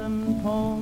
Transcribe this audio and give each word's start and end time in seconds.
and 0.00 0.42
poems. 0.42 0.79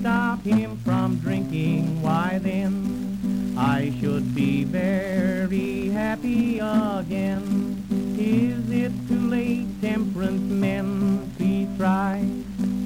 stop 0.00 0.42
him 0.44 0.76
from 0.84 1.16
drinking, 1.16 2.02
why 2.02 2.38
then 2.42 3.54
I 3.56 3.92
should 4.00 4.34
be 4.34 4.64
very 4.64 5.88
happy 5.88 6.58
again. 6.58 7.84
Is 8.18 8.70
it 8.70 8.92
too 9.08 9.28
late, 9.28 9.66
temperance 9.80 10.50
men? 10.50 11.30
Please 11.36 11.68
try. 11.76 12.24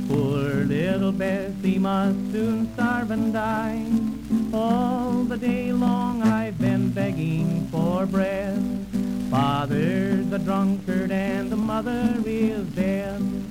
Poor 0.09 0.65
little 0.65 1.13
Bessie 1.13 1.79
must 1.79 2.19
soon 2.33 2.73
starve 2.75 3.11
and 3.11 3.33
die. 3.33 3.87
All 4.53 5.25
the 5.25 5.37
day 5.37 5.73
long 5.73 6.23
I've 6.23 6.59
been 6.59 6.91
begging 6.91 7.69
for 7.71 8.07
bread. 8.07 8.63
Father's 9.31 10.31
a 10.33 10.39
drunkard 10.39 11.11
and 11.11 11.51
the 11.51 11.57
mother 11.57 12.15
is 12.27 12.67
dead. 12.69 13.42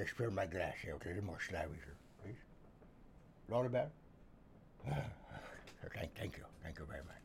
Just, 0.00 0.16
fill 0.16 0.30
my 0.30 0.46
glass 0.46 0.74
here 0.82 0.94
okay? 0.94 1.10
a 1.10 1.14
little 1.14 1.26
more 1.26 1.38
Slavisher, 1.38 1.94
please. 2.22 2.36
Roll 3.48 3.64
it 3.64 3.72
back. 3.72 3.90
thank, 5.94 6.14
thank 6.16 6.36
you. 6.36 6.44
Thank 6.62 6.78
you 6.78 6.86
very 6.86 7.02
much. 7.02 7.16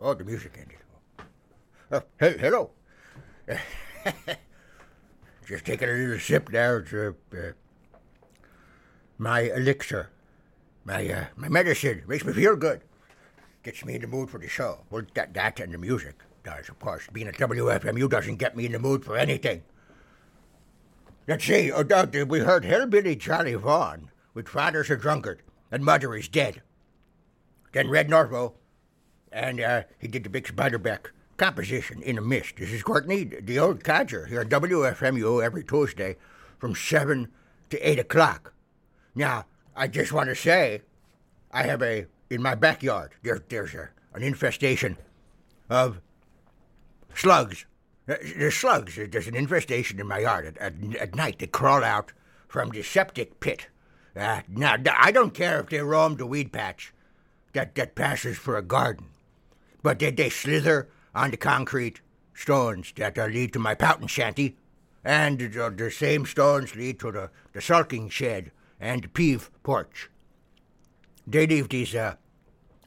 Oh, 0.00 0.14
the 0.14 0.24
music 0.24 0.58
ended. 0.58 0.78
Oh, 1.92 2.02
hey, 2.18 2.36
hello. 2.38 2.70
Just 5.46 5.64
taking 5.64 5.88
a 5.88 5.92
little 5.92 6.18
sip 6.18 6.50
now. 6.50 6.76
It's 6.76 6.92
uh, 6.92 7.12
uh, 7.32 7.52
my 9.18 9.40
elixir, 9.42 10.10
my 10.84 11.08
uh, 11.08 11.24
my 11.36 11.48
medicine. 11.48 12.02
Makes 12.06 12.24
me 12.24 12.32
feel 12.32 12.56
good. 12.56 12.80
Gets 13.62 13.84
me 13.84 13.94
in 13.94 14.00
the 14.00 14.06
mood 14.06 14.30
for 14.30 14.38
the 14.38 14.48
show. 14.48 14.80
Well, 14.90 15.02
that, 15.14 15.34
that 15.34 15.60
and 15.60 15.72
the 15.72 15.78
music 15.78 16.16
does, 16.44 16.68
of 16.68 16.78
course. 16.78 17.08
Being 17.12 17.28
at 17.28 17.36
WFMU 17.36 18.08
doesn't 18.08 18.36
get 18.36 18.56
me 18.56 18.66
in 18.66 18.72
the 18.72 18.78
mood 18.78 19.04
for 19.04 19.16
anything. 19.16 19.62
Let's 21.28 21.44
see. 21.44 21.70
Oh, 21.70 21.84
we 22.26 22.40
heard 22.40 22.64
Hillbilly 22.64 23.16
Charlie 23.16 23.54
Vaughan 23.54 24.10
with 24.34 24.48
Father's 24.48 24.90
a 24.90 24.96
Drunkard 24.96 25.42
and 25.70 25.84
Mother 25.84 26.14
is 26.14 26.28
Dead. 26.28 26.62
Then 27.72 27.88
Red 27.88 28.08
Norvo, 28.08 28.52
and 29.32 29.60
uh, 29.60 29.82
he 29.98 30.08
did 30.08 30.24
the 30.24 30.30
big 30.30 30.44
Beiderbecke 30.44 31.06
composition 31.38 32.02
in 32.02 32.18
a 32.18 32.20
mist. 32.20 32.56
This 32.58 32.70
is 32.70 32.82
Courtney, 32.82 33.24
the 33.24 33.58
old 33.58 33.82
codger, 33.82 34.26
here 34.26 34.42
at 34.42 34.48
WFMU 34.48 35.42
every 35.42 35.64
Tuesday 35.64 36.16
from 36.58 36.74
7 36.74 37.28
to 37.70 37.90
8 37.90 37.98
o'clock. 38.00 38.52
Now, 39.14 39.46
I 39.74 39.88
just 39.88 40.12
want 40.12 40.28
to 40.28 40.34
say, 40.34 40.82
I 41.50 41.62
have 41.62 41.82
a, 41.82 42.06
in 42.28 42.42
my 42.42 42.54
backyard, 42.54 43.12
there, 43.22 43.42
there's 43.48 43.74
a, 43.74 43.88
an 44.12 44.22
infestation 44.22 44.98
of 45.70 46.00
slugs. 47.14 47.66
Uh, 48.08 48.16
there's 48.36 48.56
slugs. 48.56 48.96
There's 48.96 49.28
an 49.28 49.36
infestation 49.36 50.00
in 50.00 50.06
my 50.08 50.20
yard 50.20 50.46
at, 50.46 50.58
at, 50.58 50.96
at 50.96 51.14
night. 51.14 51.38
They 51.38 51.46
crawl 51.46 51.84
out 51.84 52.12
from 52.48 52.70
the 52.70 52.82
septic 52.82 53.40
pit. 53.40 53.68
Uh, 54.14 54.42
now, 54.48 54.76
I 54.98 55.10
don't 55.10 55.32
care 55.34 55.60
if 55.60 55.70
they 55.70 55.80
roam 55.80 56.16
the 56.16 56.26
weed 56.26 56.52
patch 56.52 56.92
that, 57.54 57.74
that 57.76 57.94
passes 57.94 58.36
for 58.36 58.56
a 58.56 58.62
garden, 58.62 59.06
but 59.82 59.98
they, 59.98 60.10
they 60.10 60.28
slither 60.28 60.88
on 61.14 61.30
the 61.30 61.36
concrete 61.36 62.00
stones 62.34 62.92
that 62.96 63.18
uh, 63.18 63.26
lead 63.26 63.52
to 63.52 63.58
my 63.58 63.74
pouting 63.74 64.08
shanty, 64.08 64.56
and 65.04 65.56
uh, 65.56 65.70
the 65.70 65.90
same 65.90 66.26
stones 66.26 66.74
lead 66.74 66.98
to 67.00 67.10
the, 67.12 67.30
the 67.52 67.60
sulking 67.60 68.08
shed 68.08 68.50
and 68.80 69.04
the 69.04 69.08
peeve 69.08 69.50
porch. 69.62 70.10
They 71.26 71.46
leave 71.46 71.68
these, 71.68 71.94
uh, 71.94 72.16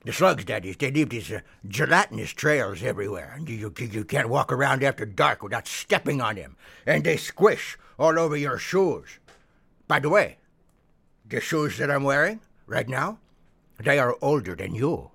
the 0.05 0.13
slugs, 0.13 0.45
that 0.45 0.63
is, 0.63 0.77
they 0.77 0.91
leave 0.91 1.09
these 1.09 1.31
uh, 1.31 1.39
gelatinous 1.67 2.31
trails 2.31 2.83
everywhere, 2.83 3.33
and 3.35 3.49
you, 3.49 3.73
you, 3.77 3.87
you 3.87 4.05
can't 4.05 4.29
walk 4.29 4.51
around 4.51 4.83
after 4.83 5.05
dark 5.05 5.41
without 5.41 5.67
stepping 5.67 6.21
on 6.21 6.35
them, 6.35 6.55
and 6.85 7.03
they 7.03 7.17
squish 7.17 7.77
all 7.97 8.19
over 8.19 8.37
your 8.37 8.59
shoes. 8.59 9.19
By 9.87 9.99
the 9.99 10.09
way, 10.09 10.37
the 11.27 11.41
shoes 11.41 11.79
that 11.79 11.89
I'm 11.89 12.03
wearing 12.03 12.39
right 12.67 12.87
now, 12.87 13.17
they 13.79 13.97
are 13.97 14.15
older 14.21 14.55
than 14.55 14.75
you. 14.75 15.09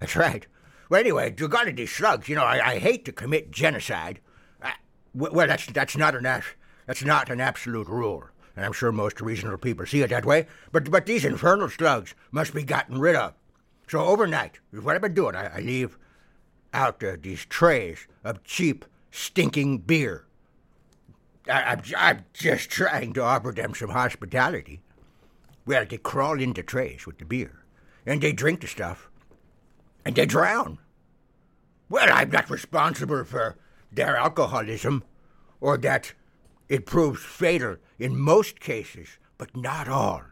That's 0.00 0.16
right. 0.16 0.46
Well, 0.90 1.00
anyway, 1.00 1.32
regarding 1.38 1.76
these 1.76 1.92
slugs, 1.92 2.28
you 2.28 2.34
know, 2.34 2.44
I, 2.44 2.72
I 2.72 2.78
hate 2.78 3.04
to 3.04 3.12
commit 3.12 3.52
genocide. 3.52 4.20
I, 4.60 4.74
well, 5.14 5.46
that's 5.46 5.66
that's 5.66 5.96
not 5.96 6.14
an 6.14 6.42
that's 6.86 7.04
not 7.04 7.30
an 7.30 7.40
absolute 7.40 7.88
rule, 7.88 8.24
and 8.56 8.66
I'm 8.66 8.72
sure 8.72 8.92
most 8.92 9.20
reasonable 9.20 9.58
people 9.58 9.86
see 9.86 10.02
it 10.02 10.10
that 10.10 10.26
way. 10.26 10.46
But 10.72 10.90
but 10.90 11.06
these 11.06 11.24
infernal 11.24 11.70
slugs 11.70 12.14
must 12.32 12.52
be 12.52 12.64
gotten 12.64 12.98
rid 12.98 13.16
of. 13.16 13.32
So 13.86 14.00
overnight, 14.00 14.60
what 14.70 14.94
I've 14.94 15.02
been 15.02 15.14
doing, 15.14 15.34
I, 15.34 15.58
I 15.58 15.60
leave 15.60 15.98
out 16.72 17.02
uh, 17.04 17.16
these 17.20 17.44
trays 17.44 18.06
of 18.24 18.44
cheap, 18.44 18.84
stinking 19.10 19.78
beer. 19.78 20.24
I, 21.48 21.62
I'm, 21.62 21.82
I'm 21.96 22.24
just 22.32 22.70
trying 22.70 23.12
to 23.14 23.22
offer 23.22 23.52
them 23.52 23.74
some 23.74 23.90
hospitality. 23.90 24.80
Well, 25.66 25.84
they 25.88 25.98
crawl 25.98 26.40
into 26.40 26.62
trays 26.62 27.06
with 27.06 27.18
the 27.18 27.24
beer, 27.24 27.64
and 28.04 28.20
they 28.20 28.32
drink 28.32 28.60
the 28.60 28.66
stuff, 28.66 29.08
and 30.04 30.14
they 30.14 30.26
drown. 30.26 30.78
Well, 31.88 32.08
I'm 32.10 32.30
not 32.30 32.50
responsible 32.50 33.24
for 33.24 33.56
their 33.92 34.16
alcoholism, 34.16 35.04
or 35.60 35.76
that 35.78 36.12
it 36.68 36.86
proves 36.86 37.22
fatal 37.22 37.76
in 37.98 38.16
most 38.16 38.60
cases, 38.60 39.18
but 39.38 39.56
not 39.56 39.88
all. 39.88 40.22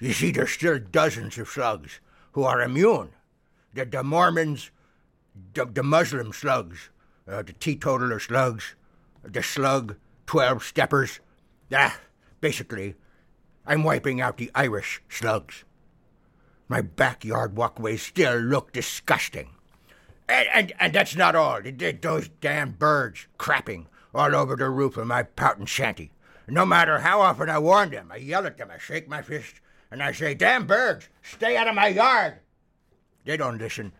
You 0.00 0.12
see, 0.12 0.32
there's 0.32 0.50
still 0.50 0.78
dozens 0.78 1.38
of 1.38 1.48
slugs 1.48 2.00
who 2.34 2.42
are 2.42 2.60
immune. 2.60 3.10
The, 3.72 3.84
the 3.84 4.02
Mormons, 4.02 4.70
the, 5.54 5.64
the 5.64 5.82
Muslim 5.82 6.32
slugs, 6.32 6.90
uh, 7.26 7.42
the 7.42 7.52
teetotaler 7.52 8.18
slugs, 8.18 8.74
the 9.22 9.42
slug 9.42 9.96
12 10.26 10.64
steppers. 10.64 11.20
Ah, 11.72 11.98
basically, 12.40 12.96
I'm 13.66 13.84
wiping 13.84 14.20
out 14.20 14.36
the 14.36 14.50
Irish 14.54 15.00
slugs. 15.08 15.64
My 16.68 16.80
backyard 16.80 17.56
walkways 17.56 18.02
still 18.02 18.36
look 18.36 18.72
disgusting. 18.72 19.50
And, 20.28 20.48
and, 20.52 20.72
and 20.80 20.92
that's 20.92 21.14
not 21.14 21.36
all. 21.36 21.60
Those 21.62 22.30
damn 22.40 22.72
birds 22.72 23.26
crapping 23.38 23.86
all 24.12 24.34
over 24.34 24.56
the 24.56 24.70
roof 24.70 24.96
of 24.96 25.06
my 25.06 25.22
pouting 25.22 25.66
shanty. 25.66 26.10
No 26.48 26.66
matter 26.66 26.98
how 26.98 27.20
often 27.20 27.48
I 27.48 27.58
warn 27.58 27.90
them, 27.90 28.10
I 28.12 28.16
yell 28.16 28.46
at 28.46 28.58
them, 28.58 28.70
I 28.70 28.78
shake 28.78 29.08
my 29.08 29.22
fist, 29.22 29.60
and 29.94 30.02
I 30.02 30.10
say, 30.10 30.34
Damn 30.34 30.66
birds, 30.66 31.08
stay 31.22 31.56
out 31.56 31.68
of 31.68 31.74
my 31.76 31.86
yard. 31.86 32.40
They 33.24 33.36
don't 33.36 33.58
listen. 33.58 33.92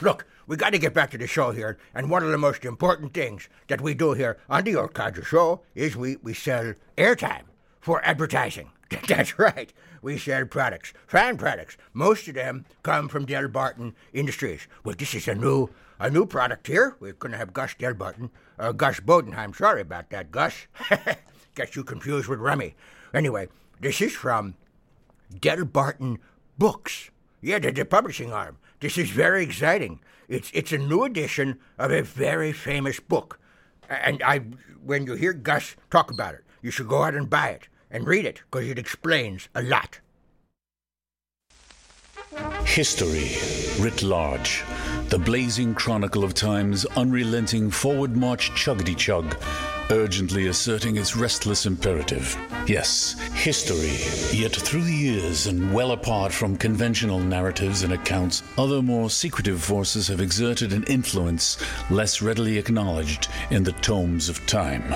Look, 0.00 0.26
we 0.48 0.56
got 0.56 0.70
to 0.70 0.80
get 0.80 0.94
back 0.94 1.12
to 1.12 1.18
the 1.18 1.28
show 1.28 1.52
here, 1.52 1.78
and 1.94 2.10
one 2.10 2.24
of 2.24 2.30
the 2.30 2.38
most 2.38 2.64
important 2.64 3.14
things 3.14 3.48
that 3.68 3.80
we 3.80 3.94
do 3.94 4.14
here 4.14 4.38
on 4.50 4.64
the 4.64 4.74
Old 4.74 4.94
Codger 4.94 5.22
Show 5.22 5.60
is 5.76 5.94
we, 5.94 6.16
we 6.24 6.34
sell 6.34 6.74
airtime 6.98 7.44
for 7.80 8.04
advertising. 8.04 8.72
That's 9.06 9.38
right. 9.38 9.72
We 10.02 10.18
sell 10.18 10.44
products, 10.44 10.92
fan 11.06 11.38
products. 11.38 11.76
Most 11.92 12.26
of 12.26 12.34
them 12.34 12.66
come 12.82 13.08
from 13.08 13.24
Delbarton 13.24 13.94
Industries. 14.12 14.66
Well, 14.82 14.96
this 14.98 15.14
is 15.14 15.28
a 15.28 15.36
new 15.36 15.70
a 16.00 16.10
new 16.10 16.26
product 16.26 16.66
here. 16.66 16.96
We're 16.98 17.12
going 17.12 17.30
to 17.30 17.38
have 17.38 17.52
Gus 17.52 17.74
Delbarton, 17.78 18.30
uh, 18.58 18.72
Gus 18.72 18.98
Bodenheim. 18.98 19.54
Sorry 19.54 19.82
about 19.82 20.10
that, 20.10 20.32
Gus. 20.32 20.66
Got 21.54 21.76
you 21.76 21.84
confused 21.84 22.26
with 22.26 22.40
Remy. 22.40 22.74
Anyway, 23.14 23.46
this 23.80 24.00
is 24.00 24.12
from 24.12 24.56
Delbarton 25.32 26.18
Books. 26.58 27.10
Yeah, 27.40 27.58
the, 27.58 27.72
the 27.72 27.84
publishing 27.84 28.32
arm. 28.32 28.58
This 28.80 28.98
is 28.98 29.10
very 29.10 29.42
exciting. 29.42 30.00
It's 30.28 30.50
it's 30.54 30.72
a 30.72 30.78
new 30.78 31.04
edition 31.04 31.58
of 31.78 31.90
a 31.90 32.02
very 32.02 32.52
famous 32.52 33.00
book, 33.00 33.38
and 33.88 34.22
I 34.22 34.38
when 34.84 35.06
you 35.06 35.14
hear 35.14 35.32
Gus 35.32 35.76
talk 35.90 36.10
about 36.10 36.34
it, 36.34 36.44
you 36.62 36.70
should 36.70 36.88
go 36.88 37.02
out 37.02 37.14
and 37.14 37.28
buy 37.28 37.48
it 37.50 37.68
and 37.90 38.06
read 38.06 38.24
it 38.24 38.42
because 38.50 38.68
it 38.68 38.78
explains 38.78 39.48
a 39.54 39.62
lot. 39.62 40.00
History, 42.64 43.36
writ 43.78 44.02
large, 44.02 44.64
the 45.12 45.18
blazing 45.18 45.74
chronicle 45.74 46.24
of 46.24 46.32
time's 46.32 46.86
unrelenting 46.96 47.70
forward 47.70 48.16
march 48.16 48.50
chuggity 48.52 48.96
chug, 48.96 49.36
urgently 49.90 50.46
asserting 50.46 50.96
its 50.96 51.14
restless 51.14 51.66
imperative. 51.66 52.34
Yes, 52.66 53.20
history, 53.34 53.98
yet 54.34 54.56
through 54.56 54.84
the 54.84 54.94
years 54.94 55.48
and 55.48 55.74
well 55.74 55.92
apart 55.92 56.32
from 56.32 56.56
conventional 56.56 57.18
narratives 57.18 57.82
and 57.82 57.92
accounts, 57.92 58.42
other 58.56 58.80
more 58.80 59.10
secretive 59.10 59.62
forces 59.62 60.08
have 60.08 60.22
exerted 60.22 60.72
an 60.72 60.84
influence 60.84 61.62
less 61.90 62.22
readily 62.22 62.56
acknowledged 62.56 63.28
in 63.50 63.64
the 63.64 63.72
tomes 63.72 64.30
of 64.30 64.46
time. 64.46 64.94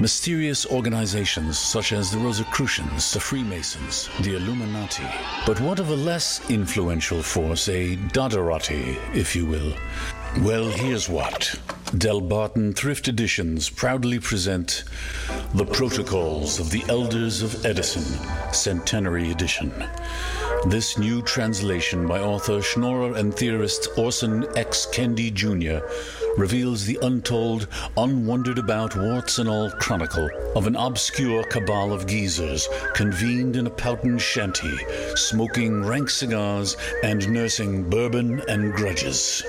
Mysterious 0.00 0.66
organizations 0.66 1.58
such 1.58 1.92
as 1.92 2.10
the 2.10 2.18
Rosicrucians, 2.18 3.12
the 3.12 3.20
Freemasons, 3.20 4.08
the 4.20 4.36
Illuminati. 4.36 5.06
But 5.46 5.60
what 5.60 5.78
of 5.78 5.90
a 5.90 5.96
less 5.96 6.48
influential 6.50 7.22
force, 7.22 7.68
a 7.68 7.96
Dodderati, 7.96 8.98
if 9.14 9.36
you 9.36 9.46
will? 9.46 9.74
Well, 10.40 10.68
here's 10.68 11.08
what. 11.08 11.54
Delbarton 11.96 12.74
Thrift 12.74 13.06
Editions 13.06 13.70
proudly 13.70 14.18
present 14.18 14.82
The 15.54 15.64
Protocols 15.64 16.58
of 16.58 16.70
the 16.70 16.82
Elders 16.88 17.40
of 17.40 17.64
Edison, 17.64 18.02
Centenary 18.52 19.30
Edition. 19.30 19.72
This 20.66 20.98
new 20.98 21.22
translation 21.22 22.08
by 22.08 22.20
author, 22.20 22.60
schnorrer, 22.60 23.16
and 23.16 23.32
theorist 23.32 23.88
Orson 23.96 24.44
X. 24.56 24.86
Kendi 24.92 25.32
Jr. 25.32 25.86
reveals 26.36 26.84
the 26.84 26.98
untold, 27.02 27.68
unwondered 27.96 28.58
about, 28.58 28.96
warts 28.96 29.38
and 29.38 29.48
all 29.48 29.70
chronicle 29.70 30.28
of 30.56 30.66
an 30.66 30.74
obscure 30.74 31.44
cabal 31.44 31.92
of 31.92 32.06
geezers 32.06 32.68
convened 32.92 33.54
in 33.54 33.68
a 33.68 33.70
pouting 33.70 34.18
shanty, 34.18 34.76
smoking 35.14 35.84
rank 35.84 36.10
cigars 36.10 36.76
and 37.04 37.32
nursing 37.32 37.88
bourbon 37.88 38.42
and 38.48 38.74
grudges. 38.74 39.44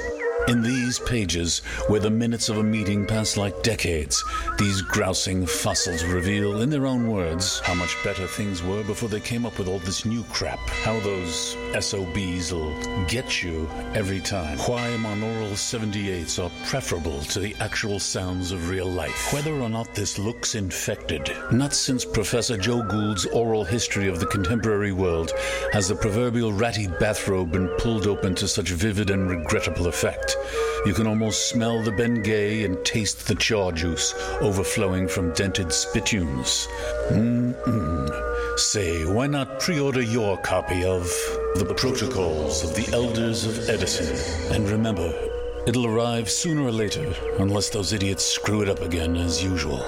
In 0.47 0.61
these 0.61 0.99
pages, 0.99 1.63
where 1.87 1.99
the 1.99 2.11
minutes 2.11 2.49
of 2.49 2.59
a 2.59 2.63
meeting 2.63 3.03
pass 3.03 3.35
like 3.35 3.63
decades, 3.63 4.23
these 4.59 4.79
grousing 4.83 5.43
fossils 5.47 6.03
reveal, 6.03 6.61
in 6.61 6.69
their 6.69 6.85
own 6.85 7.07
words, 7.07 7.59
how 7.61 7.73
much 7.73 7.97
better 8.03 8.27
things 8.27 8.61
were 8.61 8.83
before 8.83 9.09
they 9.09 9.19
came 9.19 9.43
up 9.43 9.57
with 9.57 9.67
all 9.67 9.79
this 9.79 10.05
new 10.05 10.23
crap. 10.25 10.59
How 10.83 10.99
those 10.99 11.57
SOBs'll 11.79 12.73
get 13.07 13.43
you 13.43 13.69
every 13.93 14.21
time. 14.21 14.57
Why 14.59 14.95
monaural 14.97 15.51
78s 15.51 16.41
are 16.43 16.51
preferable 16.67 17.21
to 17.23 17.39
the 17.39 17.53
actual 17.59 17.99
sounds 17.99 18.51
of 18.51 18.69
real 18.69 18.85
life. 18.85 19.33
Whether 19.33 19.53
or 19.53 19.67
not 19.67 19.93
this 19.93 20.17
looks 20.17 20.55
infected, 20.55 21.29
not 21.51 21.73
since 21.73 22.05
Professor 22.05 22.57
Joe 22.57 22.81
Gould's 22.81 23.25
oral 23.25 23.65
history 23.65 24.07
of 24.07 24.19
the 24.19 24.25
contemporary 24.27 24.93
world 24.93 25.31
has 25.73 25.89
the 25.89 25.95
proverbial 25.95 26.53
ratty 26.53 26.87
bathrobe 26.87 27.51
been 27.51 27.67
pulled 27.77 28.07
open 28.07 28.35
to 28.35 28.47
such 28.47 28.69
vivid 28.69 29.09
and 29.09 29.29
regrettable 29.29 29.87
effect. 29.87 30.37
You 30.85 30.93
can 30.93 31.07
almost 31.07 31.49
smell 31.49 31.81
the 31.81 31.91
Bengay 31.91 32.63
and 32.63 32.83
taste 32.85 33.27
the 33.27 33.35
chaw 33.35 33.71
juice 33.71 34.13
overflowing 34.39 35.07
from 35.07 35.33
dented 35.33 35.73
spittoons. 35.73 36.67
Mm-mm. 37.09 38.34
Say, 38.57 39.03
why 39.03 39.27
not 39.27 39.59
pre-order 39.59 40.01
your 40.01 40.37
copy 40.37 40.85
of 40.85 41.03
The 41.55 41.73
Protocols 41.75 42.63
of 42.63 42.73
the 42.73 42.89
Elders 42.93 43.45
of 43.45 43.69
Edison? 43.69 44.15
And 44.55 44.69
remember, 44.69 45.13
it'll 45.67 45.85
arrive 45.85 46.29
sooner 46.29 46.61
or 46.61 46.71
later, 46.71 47.13
unless 47.37 47.69
those 47.69 47.91
idiots 47.91 48.23
screw 48.23 48.61
it 48.61 48.69
up 48.69 48.79
again 48.79 49.17
as 49.17 49.43
usual. 49.43 49.83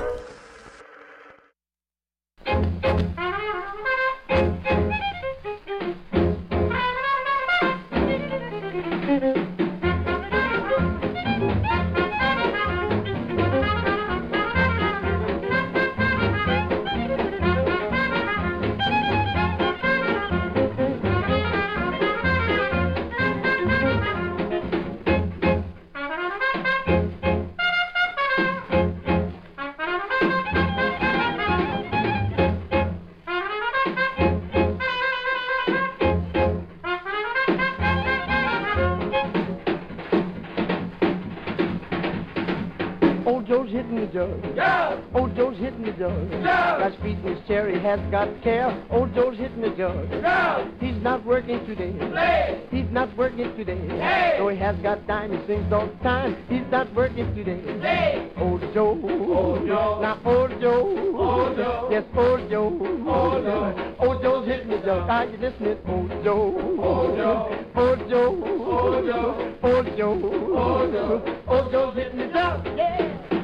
Has 47.87 48.01
got 48.11 48.27
care. 48.43 48.85
Old 48.89 49.15
Joe's 49.15 49.37
hitting 49.37 49.61
the 49.61 49.69
jug. 49.69 50.11
Joe! 50.11 50.69
He's 50.81 51.01
not 51.01 51.25
working 51.25 51.65
today. 51.65 51.93
Play! 51.93 52.61
He's 52.69 52.91
not 52.91 53.15
working 53.15 53.55
today. 53.55 53.79
Hey! 53.87 54.35
Though 54.37 54.49
he 54.49 54.57
has 54.57 54.75
got 54.83 55.07
time, 55.07 55.31
he 55.31 55.47
sings 55.47 55.71
all 55.71 55.87
the 55.87 56.03
time. 56.03 56.35
He's 56.49 56.67
not 56.69 56.93
working 56.93 57.33
today. 57.33 57.61
Play! 57.79 58.29
Old 58.35 58.59
Joe. 58.73 58.89
Old 58.89 59.65
Joe. 59.65 59.99
Now 60.01 60.19
old 60.25 60.51
Joe. 60.59 61.15
Old 61.15 61.55
Joe. 61.55 61.87
Yes, 61.89 62.03
old 62.13 62.49
Joe. 62.49 62.65
Old 63.07 63.43
Joe. 63.45 63.95
Old 63.99 64.21
Joe's 64.21 64.47
hitting 64.47 64.67
the 64.67 64.79
jug. 64.79 65.09
Are 65.09 65.25
you 65.25 65.37
listening? 65.37 65.77
Old 65.87 66.09
Joe. 66.25 66.59
Old 66.79 67.15
Joe. 67.15 67.67
Old 67.73 68.09
Joe. 68.09 68.43
Old 68.67 69.05
Joe. 69.05 69.55
Old 69.63 69.97
Joe. 69.97 70.11
Old 70.57 70.91
Joe. 70.91 71.41
Old 71.47 71.71
Joe's 71.71 71.95
hitting 71.95 72.19
the 72.19 72.27
jug. 72.33 72.65
Yeah. 72.75 73.36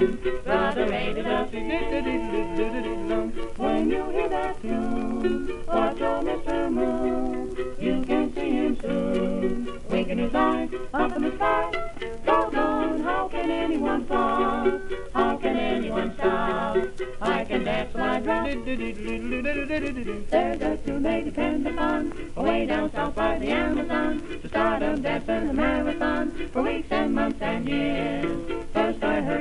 When 0.00 0.16
you 3.90 4.02
hear 4.08 4.28
that 4.30 4.62
tune, 4.62 5.62
watch 5.66 6.00
old 6.00 6.24
Mr. 6.24 6.72
Moon. 6.72 7.54
You 7.78 8.02
can 8.06 8.34
see 8.34 8.50
him 8.50 8.80
soon. 8.80 9.78
Winking 9.90 10.16
his 10.16 10.34
eyes 10.34 10.70
up 10.94 11.14
in 11.16 11.24
the 11.24 11.36
sky. 11.36 11.70
Doggone, 12.24 13.02
how 13.02 13.28
can 13.28 13.50
anyone 13.50 14.06
fall? 14.06 14.80
How 15.12 15.36
can 15.36 15.58
anyone 15.58 16.14
stop? 16.14 16.78
I 17.20 17.44
can 17.44 17.64
dance 17.64 17.94
my 17.94 18.20
drum. 18.20 18.64
There's 18.64 20.62
a 20.62 20.78
tune 20.78 21.02
they 21.02 21.24
depend 21.24 21.66
upon, 21.66 22.30
away 22.36 22.64
down 22.64 22.90
south 22.92 23.14
by 23.14 23.38
the 23.38 23.48
Amazon, 23.48 24.22
to 24.40 24.48
start 24.48 24.80
them 24.80 25.02
dancing 25.02 25.50
a 25.50 25.52
marathon 25.52 26.30
for 26.52 26.62
weeks 26.62 26.88
and 26.90 27.14
months 27.14 27.42
and 27.42 27.68
years. 27.68 28.69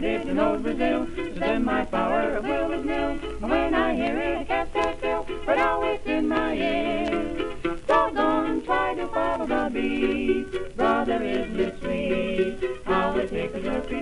It 0.02 0.28
in 0.30 0.40
old 0.40 0.64
Brazil, 0.64 1.08
so 1.14 1.24
then 1.40 1.66
my 1.66 1.84
power 1.84 2.38
of 2.38 2.46
will 2.46 2.72
is 2.72 2.86
nil. 2.86 3.20
And 3.42 3.42
when 3.42 3.74
I 3.74 3.94
hear 3.96 4.18
it, 4.18 4.38
I 4.38 4.44
can't 4.46 4.70
stand 4.70 5.26
but 5.46 5.56
now 5.56 5.84
it's 5.84 6.06
in 6.08 6.26
my 6.26 6.54
ears. 6.54 7.82
Doggone, 7.86 8.62
try 8.62 8.96
to 8.96 9.08
follow 9.08 9.46
the 9.46 9.70
beat, 9.74 10.78
brother, 10.78 11.22
isn't 11.22 11.60
it 11.60 11.80
sweet? 11.82 12.80
How 12.86 13.18
it 13.18 13.30
tickles 13.30 13.66
your 13.66 13.82
feet. 13.82 14.00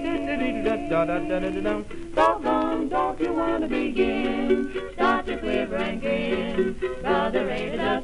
Doggone, 2.13 2.89
don't 2.89 3.19
you 3.19 3.33
want 3.33 3.63
to 3.63 3.67
begin? 3.67 4.91
Start 4.93 5.25
to 5.25 5.37
quiver 5.37 5.77
and 5.77 5.99
grin. 5.99 6.75
Brother, 7.01 7.49
it 7.49 7.79
a 7.79 8.01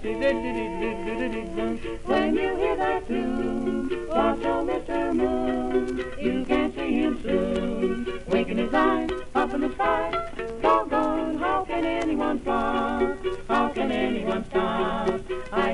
When 2.06 2.36
you 2.36 2.56
hear 2.56 2.76
that 2.76 3.08
tune, 3.08 4.08
watch 4.08 4.46
old 4.46 4.68
Mr. 4.68 5.14
Moon. 5.14 5.98
You 6.20 6.46
can 6.46 6.74
see 6.74 6.94
him 7.02 7.22
soon, 7.22 7.73
winking 8.54 8.66
his 8.66 8.74
eyes 8.74 9.10
up 9.36 9.54
in 9.54 9.62
the 9.62 9.74
sky. 9.74 10.30
Doggone, 10.62 11.38
how 11.38 11.66
can 11.66 11.86
anyone 11.86 12.40
fly? 12.40 13.16
How 13.48 13.70
can 13.70 13.92
anyone 13.92 14.46
stop? 14.46 15.22
I 15.52 15.74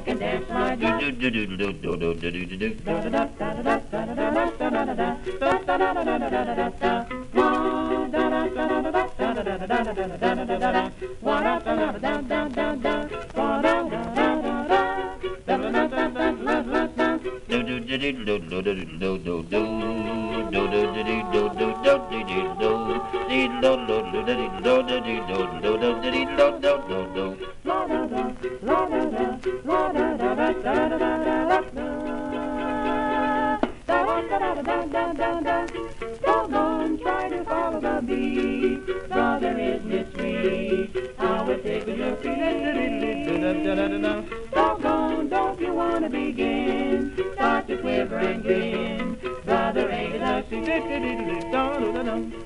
Try 37.01 37.29
to 37.29 37.43
follow 37.45 37.79
the 37.79 38.01
beat. 38.05 38.85
Brother, 39.09 39.57
isn't 39.57 39.91
it 39.91 40.13
sweet? 40.13 41.13
How 41.17 41.49
it 41.49 41.63
tickles 41.63 41.97
your 41.97 42.15
feet. 42.17 43.28
Doggone, 43.49 45.27
don't 45.27 45.59
you 45.59 45.73
want 45.73 46.03
to 46.03 46.09
begin? 46.09 47.15
Start 47.33 47.67
to 47.67 47.77
quiver 47.77 48.17
and 48.17 48.43
grin. 48.43 49.17
Brother, 49.43 49.89
ain't 49.89 50.15
it 50.15 50.21
a 50.21 50.45
secret? 50.51 50.83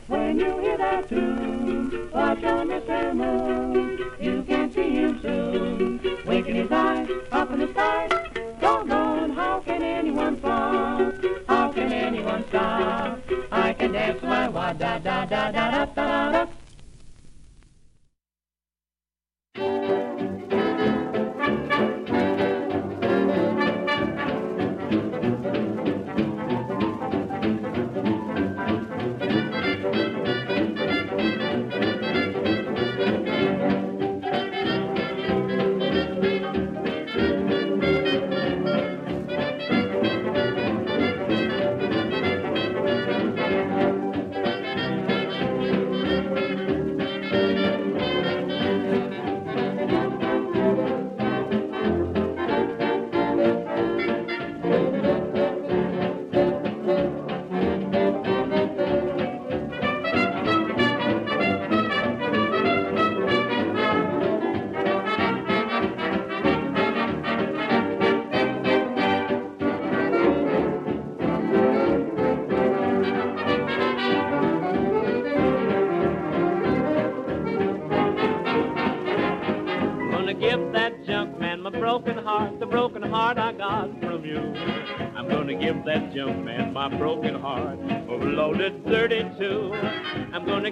When 0.07 0.39
you 0.39 0.59
hear 0.59 0.77
that 0.77 1.09
tune, 1.09 2.09
watch 2.09 2.41
on 2.45 2.69
Mr. 2.69 3.13
Moon. 3.13 3.99
You 4.21 4.43
can 4.43 4.71
see 4.71 4.91
him 4.91 5.21
soon. 5.21 6.23
Winking 6.25 6.55
his 6.55 6.71
eyes 6.71 7.09
up 7.33 7.51
in 7.51 7.59
the 7.59 7.67
sky. 7.67 8.07
Doggone, 8.61 9.31
how 9.31 9.59
can 9.59 9.83
anyone 9.83 10.37
fall? 10.37 11.11
How 11.49 11.69
can 11.73 11.91
anyone 11.91 12.45
stop? 12.47 13.19
I 13.51 13.73
can 13.73 13.91
dance 13.91 14.21
my 14.21 14.47
wa 14.47 14.71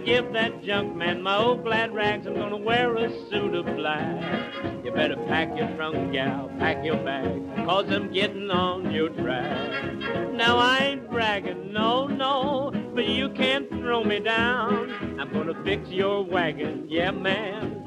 give 0.06 0.34
that 0.34 0.64
junk 0.64 0.96
man 0.96 1.22
my 1.22 1.38
old 1.38 1.64
glad 1.64 1.94
rags. 1.94 2.26
I'm 2.26 2.36
gonna 2.36 2.58
wear 2.58 2.96
a 2.96 3.10
suit 3.30 3.54
of 3.54 3.66
black. 3.76 4.54
You 4.84 4.92
better 4.92 5.16
pack 5.28 5.56
your 5.56 5.68
trunk, 5.76 6.12
gal, 6.12 6.50
pack 6.58 6.84
your 6.84 6.98
bag, 6.98 7.42
cause 7.66 7.86
I'm 7.90 8.12
getting 8.12 8.50
on 8.50 8.92
your 8.92 9.10
track. 9.10 10.34
Now 10.34 10.58
I 10.58 10.80
ain't 10.80 11.10
bragging, 11.10 11.72
no, 11.72 12.08
no, 12.08 12.72
but 12.96 13.08
you 13.08 13.30
can't 13.30 13.70
throw 13.70 14.04
me 14.04 14.20
down. 14.20 15.20
I'm 15.20 15.32
gonna 15.32 15.62
fix 15.64 15.90
your 15.90 16.24
wagon, 16.24 16.86
yeah, 16.90 17.12
man 17.12 17.81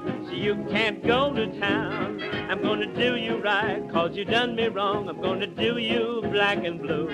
you 0.45 0.63
can't 0.71 1.03
go 1.03 1.33
to 1.33 1.47
town. 1.59 2.21
I'm 2.51 2.61
gonna 2.61 2.93
do 2.95 3.17
you 3.17 3.39
right, 3.43 3.83
cause 3.91 4.15
you 4.15 4.27
done 4.27 4.55
me 4.55 4.69
wrong. 4.69 5.09
I'm 5.09 5.23
gonna 5.23 5.47
do 5.47 5.79
you 5.79 6.21
black 6.31 6.63
and 6.63 6.83
blue. 6.83 7.09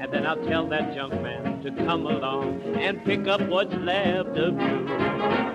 And 0.00 0.12
then 0.12 0.26
I'll 0.26 0.44
tell 0.44 0.68
that 0.70 0.92
junk 0.92 1.12
man 1.22 1.62
to 1.62 1.70
come 1.84 2.04
along 2.04 2.60
and 2.76 3.04
pick 3.04 3.28
up 3.28 3.42
what's 3.42 3.72
left 3.74 4.36
of 4.36 4.60
you. 4.60 5.53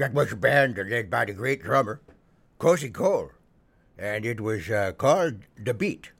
That 0.00 0.14
was 0.14 0.32
a 0.32 0.36
band 0.36 0.78
led 0.78 1.10
by 1.10 1.26
the 1.26 1.34
great 1.34 1.62
drummer, 1.62 2.00
Cozy 2.58 2.88
Cole, 2.88 3.32
and 3.98 4.24
it 4.24 4.40
was 4.40 4.70
uh, 4.70 4.92
called 4.92 5.40
The 5.62 5.74
Beat. 5.74 6.12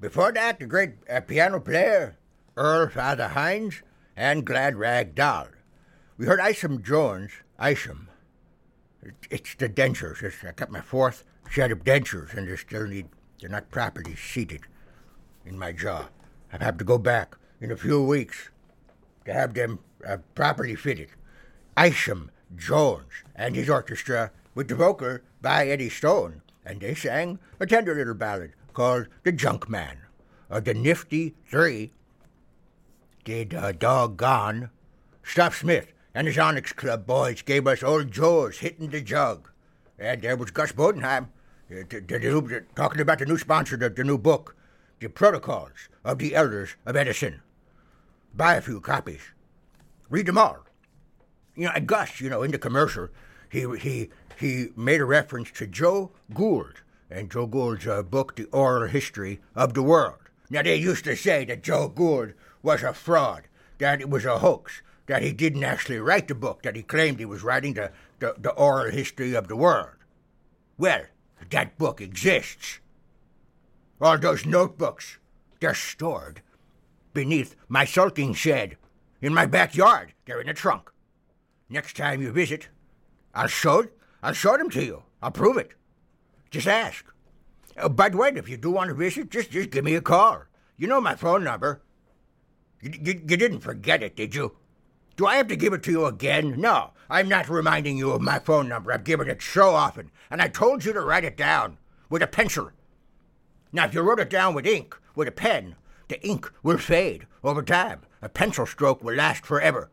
Before 0.00 0.30
that, 0.30 0.60
the 0.60 0.66
great 0.66 0.92
uh, 1.10 1.18
piano 1.22 1.58
player, 1.58 2.18
Earl 2.56 2.88
Father 2.88 3.26
Hines, 3.26 3.82
and 4.16 4.46
Glad 4.46 4.76
Rag 4.76 5.16
Doll. 5.16 5.48
We 6.16 6.26
heard 6.26 6.38
Isham 6.38 6.84
Jones, 6.84 7.32
Isham. 7.60 8.08
It's 9.28 9.56
the 9.56 9.68
dentures. 9.68 10.22
It's, 10.22 10.44
I 10.44 10.52
got 10.52 10.70
my 10.70 10.80
fourth 10.80 11.24
set 11.50 11.72
of 11.72 11.82
dentures, 11.82 12.32
and 12.32 12.46
they 12.48 12.54
still 12.54 12.86
need, 12.86 13.08
they're 13.40 13.50
not 13.50 13.72
properly 13.72 14.14
seated 14.14 14.60
in 15.44 15.58
my 15.58 15.72
jaw. 15.72 16.10
I 16.52 16.62
have 16.62 16.78
to 16.78 16.84
go 16.84 16.96
back 16.96 17.36
in 17.60 17.72
a 17.72 17.76
few 17.76 18.04
weeks 18.04 18.50
to 19.24 19.32
have 19.32 19.54
them 19.54 19.80
uh, 20.06 20.18
properly 20.36 20.76
fitted. 20.76 21.08
Isham 21.76 22.30
Jones 22.56 23.12
and 23.34 23.54
his 23.54 23.68
orchestra 23.68 24.30
with 24.54 24.68
the 24.68 24.74
vocal 24.74 25.18
by 25.42 25.68
Eddie 25.68 25.90
Stone, 25.90 26.42
and 26.64 26.80
they 26.80 26.94
sang 26.94 27.38
a 27.60 27.66
tender 27.66 27.94
little 27.94 28.14
ballad 28.14 28.52
called 28.72 29.06
The 29.22 29.32
Junk 29.32 29.68
Man, 29.68 29.98
or 30.50 30.60
The 30.60 30.74
Nifty 30.74 31.34
Three. 31.48 31.92
Did 33.24 33.54
uh, 33.54 33.72
doggone 33.72 34.70
Stuff 35.22 35.58
Smith 35.58 35.92
and 36.14 36.26
his 36.26 36.38
Onyx 36.38 36.72
Club 36.72 37.06
boys 37.06 37.42
gave 37.42 37.66
us 37.66 37.82
Old 37.82 38.10
Joe's 38.10 38.58
hitting 38.58 38.88
the 38.88 39.00
jug. 39.00 39.50
And 39.98 40.22
there 40.22 40.36
was 40.36 40.50
Gus 40.50 40.72
Bodenheim 40.72 41.24
uh, 41.70 41.82
the, 41.88 42.00
the, 42.00 42.18
the, 42.18 42.64
talking 42.74 43.00
about 43.00 43.18
the 43.18 43.26
new 43.26 43.38
sponsor, 43.38 43.76
the, 43.76 43.90
the 43.90 44.04
new 44.04 44.18
book, 44.18 44.54
The 45.00 45.08
Protocols 45.08 45.88
of 46.04 46.18
the 46.18 46.34
Elders 46.34 46.76
of 46.86 46.96
Edison. 46.96 47.42
Buy 48.34 48.54
a 48.54 48.60
few 48.60 48.80
copies. 48.80 49.20
Read 50.08 50.26
them 50.26 50.38
all 50.38 50.65
you 51.56 51.66
know, 51.66 51.80
Gus, 51.84 52.20
you 52.20 52.28
know, 52.28 52.42
in 52.42 52.50
the 52.50 52.58
commercial, 52.58 53.08
he 53.50 53.66
he 53.78 54.10
he 54.38 54.68
made 54.76 55.00
a 55.00 55.04
reference 55.04 55.50
to 55.52 55.66
Joe 55.66 56.12
Gould 56.32 56.82
and 57.10 57.30
Joe 57.30 57.46
Gould's 57.46 57.86
uh, 57.86 58.02
book, 58.02 58.36
The 58.36 58.44
Oral 58.46 58.88
History 58.88 59.40
of 59.54 59.74
the 59.74 59.82
World. 59.82 60.18
Now 60.50 60.62
they 60.62 60.76
used 60.76 61.04
to 61.04 61.16
say 61.16 61.44
that 61.46 61.62
Joe 61.62 61.88
Gould 61.88 62.34
was 62.62 62.82
a 62.82 62.92
fraud, 62.92 63.44
that 63.78 64.00
it 64.00 64.10
was 64.10 64.24
a 64.24 64.38
hoax, 64.38 64.82
that 65.06 65.22
he 65.22 65.32
didn't 65.32 65.64
actually 65.64 65.98
write 65.98 66.28
the 66.28 66.34
book, 66.34 66.62
that 66.62 66.76
he 66.76 66.82
claimed 66.82 67.18
he 67.18 67.24
was 67.24 67.42
writing 67.42 67.74
the, 67.74 67.92
the, 68.18 68.34
the 68.38 68.50
oral 68.50 68.90
history 68.90 69.34
of 69.34 69.48
the 69.48 69.56
world. 69.56 69.96
Well, 70.78 71.04
that 71.50 71.78
book 71.78 72.00
exists. 72.00 72.80
All 74.00 74.18
those 74.18 74.44
notebooks, 74.44 75.18
they're 75.60 75.74
stored 75.74 76.42
beneath 77.14 77.56
my 77.68 77.84
sulking 77.84 78.34
shed 78.34 78.76
in 79.22 79.32
my 79.32 79.46
backyard. 79.46 80.12
They're 80.26 80.40
in 80.40 80.48
a 80.48 80.54
trunk. 80.54 80.92
Next 81.68 81.96
time 81.96 82.22
you 82.22 82.30
visit, 82.30 82.68
I'll 83.34 83.48
show 83.48 83.86
I'll 84.22 84.32
show 84.32 84.56
them 84.56 84.70
to 84.70 84.84
you. 84.84 85.02
I'll 85.22 85.30
prove 85.30 85.56
it. 85.56 85.72
Just 86.50 86.66
ask. 86.66 87.04
Uh, 87.76 87.88
by 87.88 88.08
the 88.08 88.16
way, 88.16 88.32
if 88.34 88.48
you 88.48 88.56
do 88.56 88.70
want 88.70 88.88
to 88.88 88.94
visit, 88.94 89.30
just 89.30 89.50
just 89.50 89.70
give 89.70 89.84
me 89.84 89.94
a 89.94 90.00
call. 90.00 90.44
You 90.76 90.86
know 90.86 91.00
my 91.00 91.14
phone 91.14 91.44
number. 91.44 91.82
You, 92.80 92.92
you, 93.02 93.22
you 93.28 93.36
didn't 93.36 93.60
forget 93.60 94.02
it, 94.02 94.16
did 94.16 94.34
you? 94.34 94.56
Do 95.16 95.26
I 95.26 95.36
have 95.36 95.48
to 95.48 95.56
give 95.56 95.72
it 95.72 95.82
to 95.84 95.90
you 95.90 96.04
again? 96.04 96.60
No, 96.60 96.90
I'm 97.08 97.28
not 97.28 97.48
reminding 97.48 97.96
you 97.96 98.12
of 98.12 98.20
my 98.20 98.38
phone 98.38 98.68
number. 98.68 98.92
I've 98.92 99.04
given 99.04 99.28
it 99.28 99.40
so 99.40 99.70
often, 99.70 100.10
and 100.30 100.42
I 100.42 100.48
told 100.48 100.84
you 100.84 100.92
to 100.92 101.00
write 101.00 101.24
it 101.24 101.36
down 101.36 101.78
with 102.10 102.22
a 102.22 102.26
pencil. 102.26 102.70
Now, 103.72 103.86
if 103.86 103.94
you 103.94 104.02
wrote 104.02 104.20
it 104.20 104.30
down 104.30 104.54
with 104.54 104.66
ink, 104.66 104.96
with 105.14 105.26
a 105.26 105.32
pen, 105.32 105.76
the 106.08 106.24
ink 106.24 106.52
will 106.62 106.78
fade 106.78 107.26
over 107.42 107.62
time. 107.62 108.02
A 108.22 108.28
pencil 108.28 108.66
stroke 108.66 109.02
will 109.02 109.14
last 109.14 109.46
forever. 109.46 109.90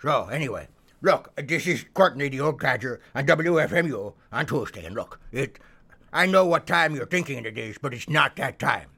So, 0.00 0.26
anyway, 0.26 0.68
Look, 1.00 1.32
this 1.36 1.68
is 1.68 1.84
Courtney 1.94 2.28
the 2.28 2.40
Old 2.40 2.60
Codger 2.60 3.00
on 3.14 3.24
WFMU 3.24 4.14
on 4.32 4.46
Tuesday, 4.46 4.84
and 4.84 4.96
look, 4.96 5.20
it. 5.30 5.60
I 6.12 6.26
know 6.26 6.44
what 6.44 6.66
time 6.66 6.96
you're 6.96 7.06
thinking 7.06 7.44
it 7.44 7.56
is, 7.56 7.78
but 7.78 7.94
it's 7.94 8.08
not 8.08 8.34
that 8.36 8.58
time. 8.58 8.88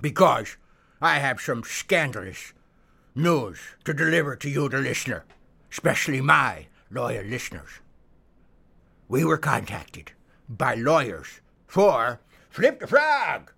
Because 0.00 0.56
I 1.00 1.18
have 1.18 1.40
some 1.40 1.64
scandalous 1.64 2.52
news 3.16 3.58
to 3.84 3.92
deliver 3.92 4.36
to 4.36 4.48
you, 4.48 4.68
the 4.68 4.78
listener, 4.78 5.24
especially 5.72 6.20
my 6.20 6.66
loyal 6.88 7.24
listeners. 7.24 7.80
We 9.08 9.24
were 9.24 9.38
contacted 9.38 10.12
by 10.48 10.74
lawyers 10.74 11.40
for 11.66 12.20
Flip 12.48 12.78
the 12.78 12.86
Frog. 12.86 13.52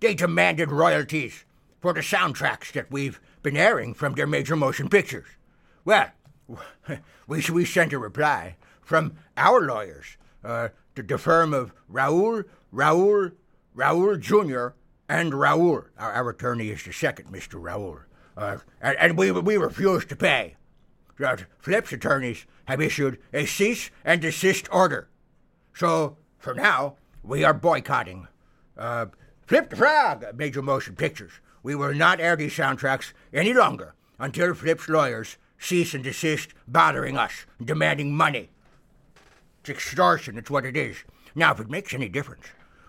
They 0.00 0.14
demanded 0.14 0.70
royalties 0.70 1.44
for 1.80 1.92
the 1.92 2.00
soundtracks 2.00 2.72
that 2.72 2.90
we've 2.90 3.20
been 3.42 3.58
airing 3.58 3.92
from 3.92 4.14
their 4.14 4.26
major 4.26 4.56
motion 4.56 4.88
pictures. 4.88 5.28
Well, 5.84 6.10
we, 7.26 7.44
we 7.52 7.64
sent 7.64 7.92
a 7.92 7.98
reply 7.98 8.56
from 8.82 9.16
our 9.36 9.60
lawyers, 9.60 10.16
uh, 10.44 10.68
to 10.94 11.02
the 11.02 11.18
firm 11.18 11.54
of 11.54 11.72
Raoul, 11.88 12.42
Raoul, 12.70 13.30
Raoul 13.74 14.16
Jr., 14.16 14.68
and 15.08 15.34
Raoul. 15.34 15.84
Our, 15.98 16.12
our 16.12 16.30
attorney 16.30 16.70
is 16.70 16.84
the 16.84 16.92
second 16.92 17.32
Mr. 17.32 17.54
Raoul. 17.54 18.00
Uh, 18.36 18.58
and, 18.80 18.96
and 18.98 19.18
we, 19.18 19.30
we 19.30 19.56
refuse 19.56 20.04
to 20.06 20.16
pay. 20.16 20.56
Uh, 21.22 21.36
Flip's 21.58 21.92
attorneys 21.92 22.46
have 22.66 22.80
issued 22.80 23.18
a 23.32 23.46
cease 23.46 23.90
and 24.04 24.20
desist 24.20 24.68
order. 24.72 25.08
So, 25.74 26.16
for 26.38 26.54
now, 26.54 26.96
we 27.22 27.44
are 27.44 27.54
boycotting. 27.54 28.28
Uh, 28.76 29.06
Flip 29.46 29.68
the 29.70 29.76
Frog, 29.76 30.24
Major 30.34 30.62
Motion 30.62 30.96
Pictures. 30.96 31.32
We 31.62 31.74
will 31.74 31.94
not 31.94 32.20
air 32.20 32.36
these 32.36 32.54
soundtracks 32.54 33.12
any 33.32 33.52
longer 33.52 33.94
until 34.18 34.54
Flip's 34.54 34.88
lawyers 34.88 35.36
cease 35.62 35.94
and 35.94 36.02
desist 36.02 36.54
bothering 36.66 37.16
us, 37.16 37.46
demanding 37.62 38.14
money. 38.14 38.50
It's 39.60 39.70
extortion, 39.70 40.36
it's 40.36 40.50
what 40.50 40.66
it 40.66 40.76
is. 40.76 41.04
Now, 41.34 41.52
if 41.52 41.60
it 41.60 41.70
makes 41.70 41.94
any 41.94 42.08
difference, 42.08 42.46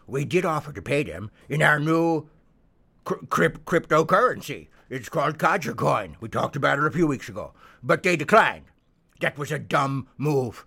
we 0.07 0.25
did 0.25 0.43
offer 0.43 0.73
to 0.73 0.81
pay 0.81 1.03
them 1.03 1.29
in 1.47 1.61
our 1.61 1.79
new 1.79 2.27
crypt- 3.05 3.65
cryptocurrency. 3.65 4.67
It's 4.89 5.09
called 5.09 5.39
Codger 5.39 5.75
Coin. 5.75 6.17
We 6.19 6.29
talked 6.29 6.55
about 6.55 6.79
it 6.79 6.85
a 6.85 6.91
few 6.91 7.07
weeks 7.07 7.29
ago. 7.29 7.53
But 7.81 8.03
they 8.03 8.15
declined. 8.15 8.65
That 9.21 9.37
was 9.37 9.51
a 9.51 9.59
dumb 9.59 10.07
move. 10.17 10.65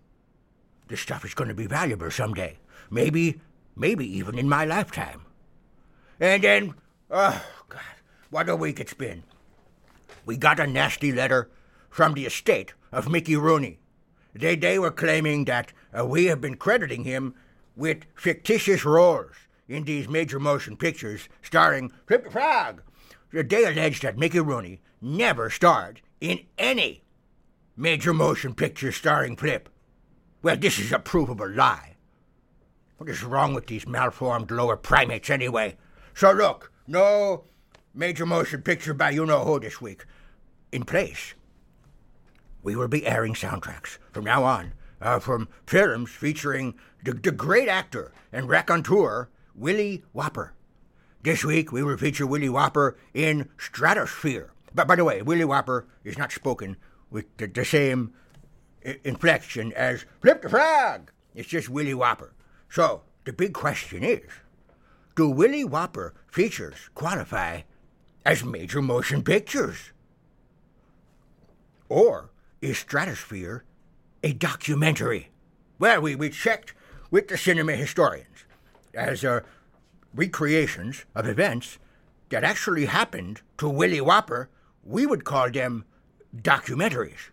This 0.88 1.00
stuff 1.00 1.24
is 1.24 1.34
going 1.34 1.48
to 1.48 1.54
be 1.54 1.66
valuable 1.66 2.10
someday. 2.10 2.58
Maybe, 2.90 3.40
maybe 3.74 4.06
even 4.16 4.38
in 4.38 4.48
my 4.48 4.64
lifetime. 4.64 5.22
And 6.20 6.42
then, 6.42 6.74
oh, 7.10 7.44
God, 7.68 7.80
what 8.30 8.48
a 8.48 8.56
week 8.56 8.80
it's 8.80 8.94
been. 8.94 9.24
We 10.24 10.36
got 10.36 10.60
a 10.60 10.66
nasty 10.66 11.12
letter 11.12 11.50
from 11.96 12.12
the 12.12 12.26
estate 12.26 12.74
of 12.92 13.08
Mickey 13.08 13.36
Rooney. 13.36 13.78
They, 14.34 14.54
they 14.54 14.78
were 14.78 14.90
claiming 14.90 15.46
that 15.46 15.72
uh, 15.98 16.04
we 16.04 16.26
have 16.26 16.42
been 16.42 16.58
crediting 16.58 17.04
him 17.04 17.34
with 17.74 18.04
fictitious 18.14 18.84
roles 18.84 19.32
in 19.66 19.84
these 19.84 20.06
major 20.06 20.38
motion 20.38 20.76
pictures 20.76 21.30
starring 21.40 21.90
Flip 22.06 22.24
the 22.24 22.30
Frog. 22.30 22.82
They 23.32 23.64
alleged 23.64 24.02
that 24.02 24.18
Mickey 24.18 24.40
Rooney 24.40 24.82
never 25.00 25.48
starred 25.48 26.02
in 26.20 26.40
any 26.58 27.02
major 27.78 28.12
motion 28.12 28.52
picture 28.52 28.92
starring 28.92 29.34
Flip. 29.34 29.66
Well, 30.42 30.58
this 30.58 30.78
is 30.78 30.92
a 30.92 30.98
provable 30.98 31.48
lie. 31.48 31.96
What 32.98 33.08
is 33.08 33.24
wrong 33.24 33.54
with 33.54 33.68
these 33.68 33.86
malformed 33.86 34.50
lower 34.50 34.76
primates 34.76 35.30
anyway? 35.30 35.78
So 36.12 36.30
look, 36.32 36.70
no 36.86 37.44
major 37.94 38.26
motion 38.26 38.60
picture 38.60 38.92
by 38.92 39.10
you 39.10 39.24
know 39.24 39.46
who 39.46 39.58
this 39.60 39.80
week. 39.80 40.04
In 40.72 40.84
place, 40.84 41.32
we 42.66 42.74
will 42.74 42.88
be 42.88 43.06
airing 43.06 43.32
soundtracks 43.32 43.96
from 44.10 44.24
now 44.24 44.42
on 44.42 44.72
uh, 45.00 45.20
from 45.20 45.46
films 45.68 46.10
featuring 46.10 46.74
the, 47.04 47.12
the 47.12 47.30
great 47.30 47.68
actor 47.68 48.12
and 48.32 48.48
raconteur 48.48 49.28
Willie 49.54 50.02
Whopper. 50.12 50.52
This 51.22 51.44
week 51.44 51.70
we 51.70 51.84
will 51.84 51.96
feature 51.96 52.26
Willie 52.26 52.48
Whopper 52.48 52.96
in 53.14 53.48
Stratosphere. 53.56 54.50
But 54.74 54.88
by 54.88 54.96
the 54.96 55.04
way, 55.04 55.22
Willie 55.22 55.44
Whopper 55.44 55.86
is 56.02 56.18
not 56.18 56.32
spoken 56.32 56.76
with 57.08 57.26
the, 57.36 57.46
the 57.46 57.64
same 57.64 58.12
inflection 59.04 59.72
as 59.74 60.04
Flip 60.20 60.42
the 60.42 60.48
Frog. 60.48 61.12
It's 61.36 61.48
just 61.48 61.68
Willie 61.68 61.94
Whopper. 61.94 62.34
So 62.68 63.02
the 63.24 63.32
big 63.32 63.52
question 63.52 64.02
is 64.02 64.26
do 65.14 65.30
Willie 65.30 65.64
Whopper 65.64 66.14
features 66.32 66.90
qualify 66.96 67.60
as 68.24 68.42
major 68.42 68.82
motion 68.82 69.22
pictures? 69.22 69.92
Or 71.88 72.30
is 72.66 72.78
Stratosphere 72.78 73.64
a 74.24 74.32
documentary? 74.32 75.30
Well, 75.78 76.00
we, 76.00 76.16
we 76.16 76.30
checked 76.30 76.74
with 77.12 77.28
the 77.28 77.38
cinema 77.38 77.72
historians 77.72 78.44
as 78.92 79.24
uh, 79.24 79.40
recreations 80.12 81.04
of 81.14 81.28
events 81.28 81.78
that 82.30 82.42
actually 82.42 82.86
happened 82.86 83.42
to 83.58 83.68
Willie 83.68 84.00
Whopper. 84.00 84.48
We 84.82 85.06
would 85.06 85.24
call 85.24 85.48
them 85.50 85.84
documentaries. 86.36 87.30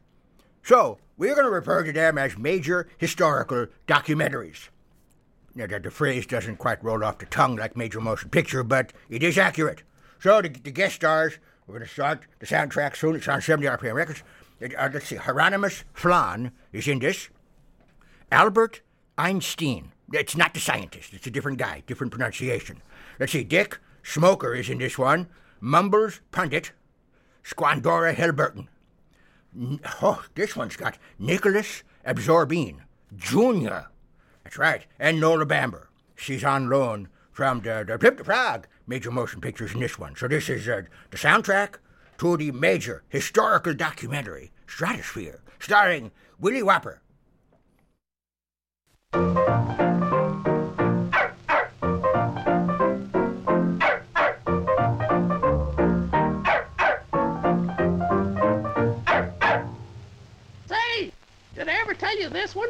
So, 0.61 0.99
we're 1.17 1.33
going 1.33 1.45
to 1.45 1.51
refer 1.51 1.83
to 1.83 1.91
them 1.91 2.17
as 2.17 2.37
major 2.37 2.87
historical 2.97 3.67
documentaries. 3.87 4.69
Now, 5.55 5.67
that 5.67 5.83
the 5.83 5.91
phrase 5.91 6.27
doesn't 6.27 6.57
quite 6.57 6.83
roll 6.83 7.03
off 7.03 7.17
the 7.17 7.25
tongue 7.25 7.55
like 7.55 7.75
major 7.75 7.99
motion 7.99 8.29
picture, 8.29 8.63
but 8.63 8.93
it 9.09 9.23
is 9.23 9.37
accurate. 9.37 9.81
So, 10.19 10.41
the, 10.43 10.49
the 10.49 10.71
guest 10.71 10.95
stars, 10.95 11.39
we're 11.65 11.79
going 11.79 11.87
to 11.87 11.93
start 11.93 12.27
the 12.39 12.45
soundtrack 12.45 12.95
soon. 12.95 13.15
It's 13.15 13.27
on 13.27 13.41
70 13.41 13.67
RPM 13.67 13.95
Records. 13.95 14.21
Uh, 14.63 14.89
let's 14.93 15.07
see, 15.07 15.15
Hieronymus 15.17 15.83
Flan 15.93 16.51
is 16.71 16.87
in 16.87 16.99
this. 16.99 17.29
Albert 18.31 18.81
Einstein. 19.17 19.91
It's 20.11 20.37
not 20.37 20.53
the 20.53 20.59
scientist, 20.59 21.13
it's 21.13 21.27
a 21.27 21.31
different 21.31 21.57
guy, 21.57 21.83
different 21.87 22.11
pronunciation. 22.11 22.81
Let's 23.19 23.31
see, 23.31 23.43
Dick 23.43 23.79
Smoker 24.03 24.53
is 24.53 24.69
in 24.69 24.77
this 24.77 24.97
one. 24.97 25.27
Mumbles 25.59 26.19
Pundit. 26.31 26.71
Squandora 27.43 28.13
Helberton. 28.13 28.67
Oh, 30.01 30.23
this 30.35 30.55
one's 30.55 30.75
got 30.75 30.97
Nicholas 31.19 31.83
Absorbine 32.05 32.83
Jr. 33.15 33.87
That's 34.43 34.57
right. 34.57 34.85
And 34.99 35.19
Nola 35.19 35.45
Bamber. 35.45 35.89
She's 36.15 36.43
on 36.43 36.69
loan 36.69 37.09
from 37.31 37.61
the, 37.61 37.83
the 37.87 37.97
Trip 37.97 38.67
major 38.87 39.11
motion 39.11 39.41
pictures 39.41 39.73
in 39.73 39.79
this 39.79 39.97
one. 39.97 40.15
So 40.15 40.27
this 40.27 40.49
is 40.49 40.67
uh, 40.67 40.83
the 41.11 41.17
soundtrack 41.17 41.75
to 42.23 42.37
the 42.37 42.51
major 42.53 43.03
historical 43.09 43.73
documentary, 43.73 44.49
Stratosphere, 44.65 45.41
starring 45.59 46.09
Willie 46.39 46.63
Whopper. 46.63 47.01
Say, 60.65 61.11
did 61.55 61.67
I 61.67 61.73
ever 61.81 61.93
tell 61.93 62.17
you 62.17 62.29
this 62.29 62.55
one? 62.55 62.69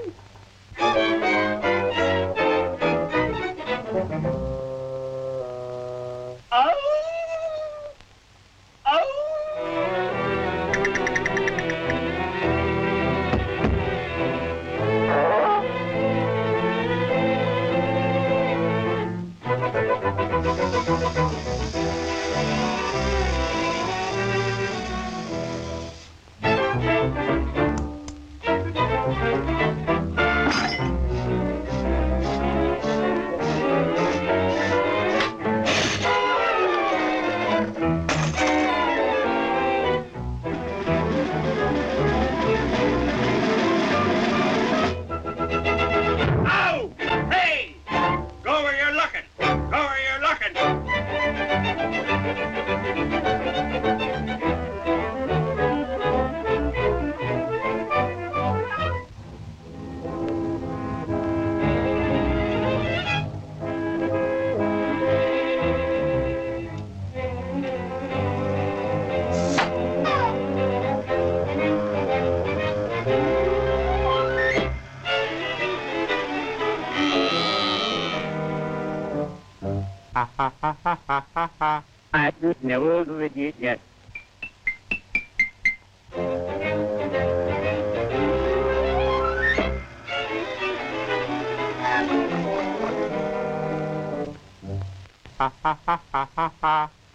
I 82.74 82.76
just 82.76 82.82
never 82.82 83.06
do 83.06 83.20
it 83.20 83.56
yet. 83.60 83.80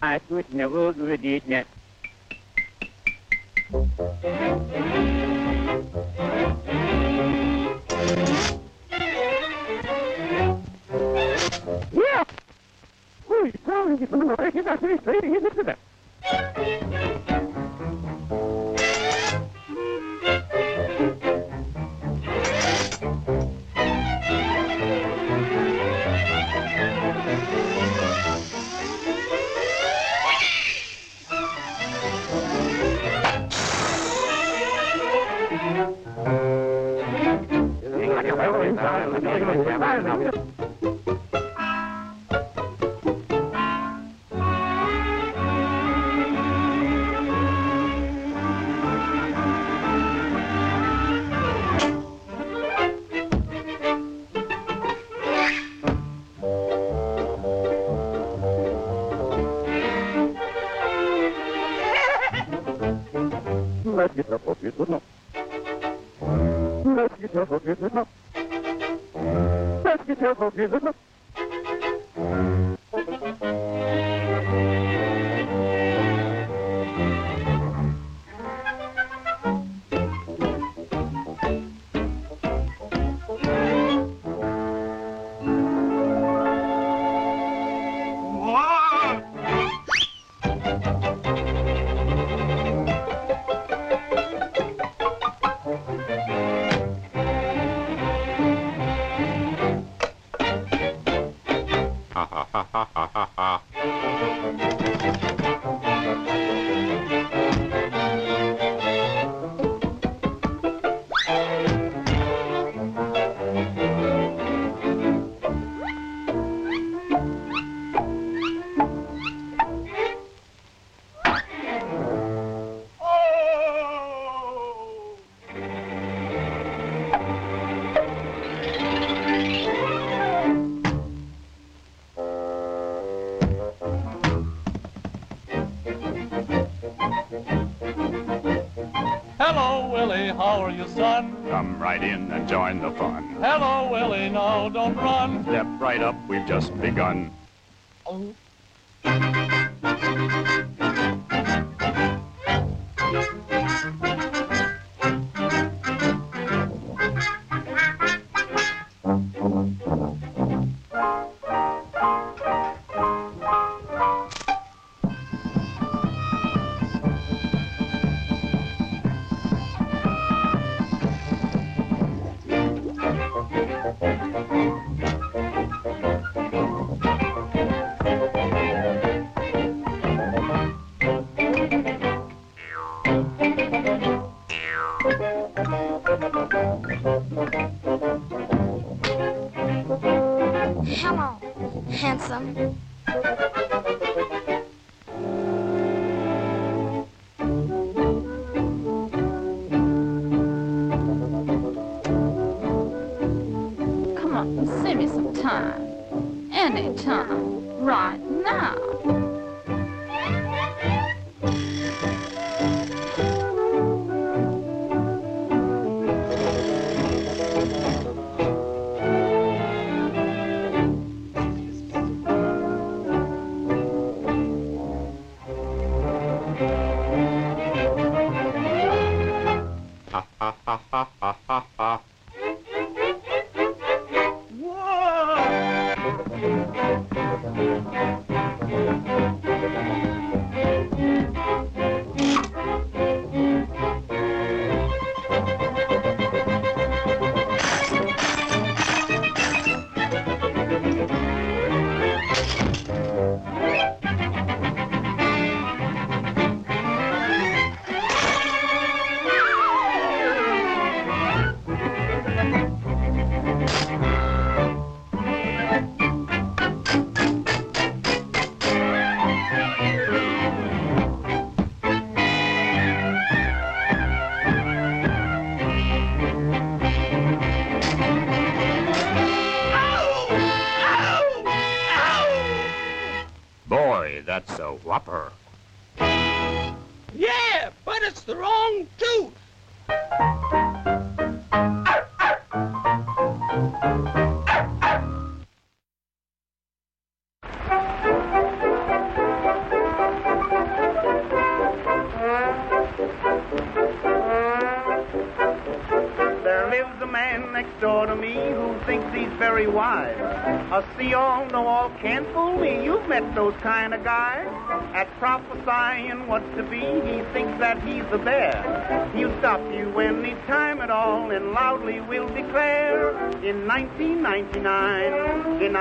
I 0.01 0.21
just 0.29 0.53
never 0.53 0.93
do 0.93 1.05
it 1.07 1.43
yet. 1.45 1.67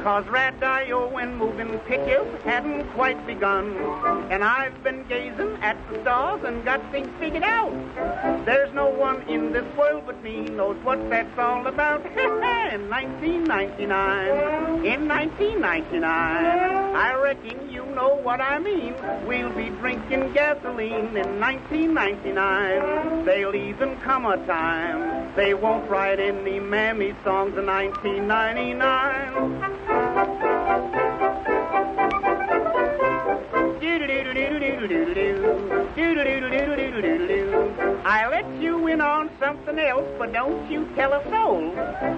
61. 0.00 0.24
Cause 0.24 0.26
radio 0.32 1.16
and 1.18 1.40
oh, 1.40 1.46
moving 1.46 1.78
pictures 1.80 2.42
hadn't 2.44 2.88
quite 2.92 3.26
begun. 3.26 3.76
And 4.30 4.42
I've 4.42 4.82
been 4.82 5.04
gazing 5.08 5.56
at 5.62 5.76
the 5.90 6.00
stars 6.02 6.42
and 6.44 6.64
got 6.64 6.80
things 6.90 7.08
figured 7.18 7.42
out. 7.42 7.72
There's 8.46 8.72
no 8.74 8.88
one 8.88 9.22
in 9.28 9.52
this 9.52 9.64
world 9.76 10.04
but 10.06 10.22
me 10.22 10.40
knows 10.42 10.76
what 10.84 10.98
that's 11.10 11.38
all 11.38 11.66
about. 11.66 12.04
in 12.06 12.88
1999, 12.88 14.86
in 14.86 15.08
1999, 15.08 16.02
I 16.04 17.14
reckon 17.14 17.69
know 17.94 18.14
what 18.14 18.40
I 18.40 18.58
mean. 18.58 18.94
We'll 19.26 19.50
be 19.50 19.68
drinking 19.80 20.32
gasoline 20.32 21.16
in 21.16 21.40
1999. 21.40 23.24
They'll 23.24 23.54
even 23.54 23.96
come 24.00 24.26
a 24.26 24.36
time 24.46 25.20
they 25.36 25.54
won't 25.54 25.88
write 25.88 26.18
any 26.18 26.58
mammy 26.58 27.14
songs 27.22 27.56
in 27.56 27.66
1999. 27.66 30.09
On 39.70 39.76
something 39.76 39.88
else, 39.88 40.08
but 40.18 40.32
don't 40.32 40.70
you 40.70 40.88
tell 40.96 41.12
a 41.12 41.22
soul. 41.30 41.70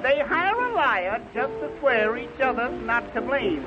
They 0.02 0.20
hire 0.20 0.56
a 0.56 0.74
liar 0.74 1.22
just 1.34 1.54
to 1.60 1.70
swear 1.80 2.18
each 2.18 2.40
other's 2.42 2.82
not 2.86 3.14
to 3.14 3.22
blame. 3.22 3.64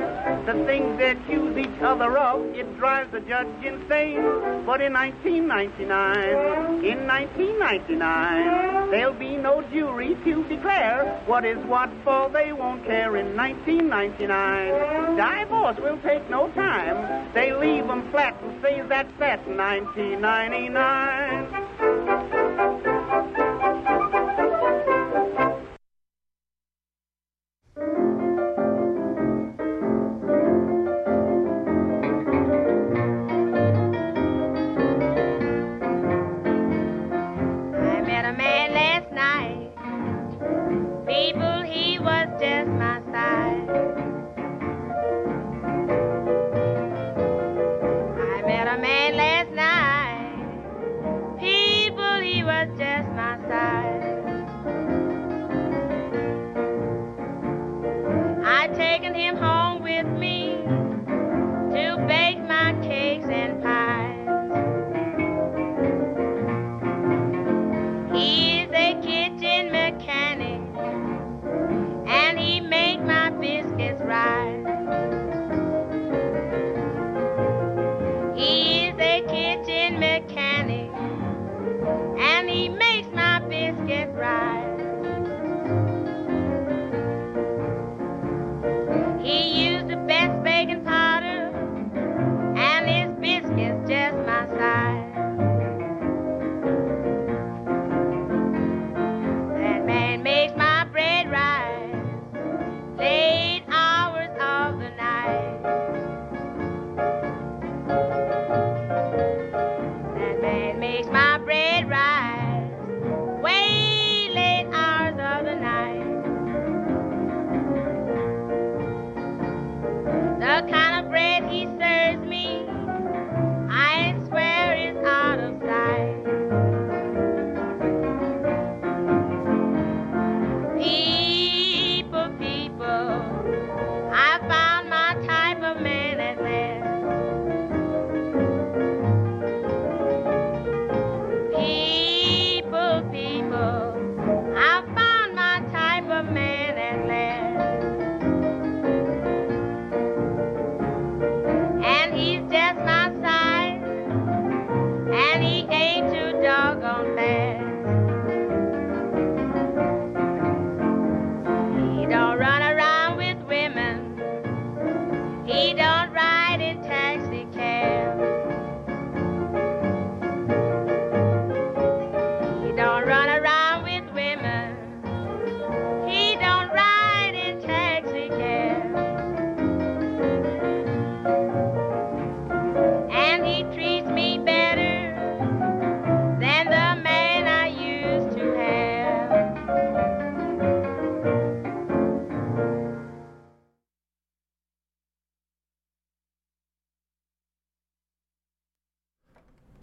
The 0.47 0.65
things 0.67 0.99
they 0.99 1.11
accuse 1.11 1.57
each 1.57 1.81
other 1.81 2.19
of, 2.19 2.45
it 2.55 2.77
drives 2.79 3.13
the 3.13 3.21
judge 3.21 3.49
insane. 3.63 4.23
But 4.67 4.81
in 4.81 4.93
1999, 4.93 6.85
in 6.85 7.07
1999, 7.07 8.91
there'll 8.91 9.15
be 9.15 9.37
no 9.37 9.63
jury 9.73 10.17
to 10.25 10.45
declare 10.45 11.21
what 11.27 11.45
is 11.45 11.59
what, 11.67 11.91
for 12.05 12.29
they 12.31 12.53
won't 12.53 12.85
care 12.85 13.17
in 13.17 13.37
1999. 13.37 15.17
Divorce 15.17 15.77
will 15.79 15.99
take 15.99 16.29
no 16.31 16.49
time. 16.51 17.33
They 17.33 17.53
leave 17.53 17.89
'em 17.89 18.11
flat 18.11 18.35
and 18.43 18.61
say 18.63 18.83
that's 18.83 19.13
that 19.19 19.47
1999 19.47 21.06
time. 21.07 21.66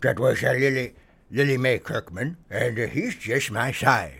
That 0.04 0.20
was 0.20 0.44
uh, 0.44 0.52
Lily, 0.52 0.96
Lily 1.32 1.58
Mae 1.58 1.80
Kirkman, 1.80 2.36
and 2.50 2.78
he's 2.78 3.16
just 3.16 3.50
my 3.52 3.72
size. 3.72 4.20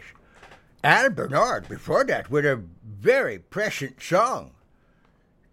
Al 0.82 1.10
Bernard 1.10 1.68
before 1.68 2.06
that 2.06 2.32
with 2.32 2.46
a 2.46 2.64
very 2.86 3.38
prescient 3.38 4.02
song 4.02 4.52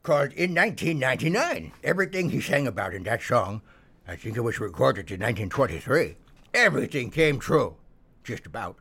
called 0.05 0.33
In 0.35 0.55
1999. 0.55 1.73
Everything 1.83 2.31
he 2.31 2.41
sang 2.41 2.69
about 2.69 2.95
in 2.95 3.03
that 3.03 3.23
song, 3.23 3.61
I 4.07 4.15
think 4.15 4.37
it 4.37 4.43
was 4.43 4.61
recorded 4.61 5.11
in 5.11 5.19
1923, 5.19 6.15
everything 6.55 7.11
came 7.11 7.41
true. 7.41 7.75
Just 8.23 8.47
about. 8.47 8.77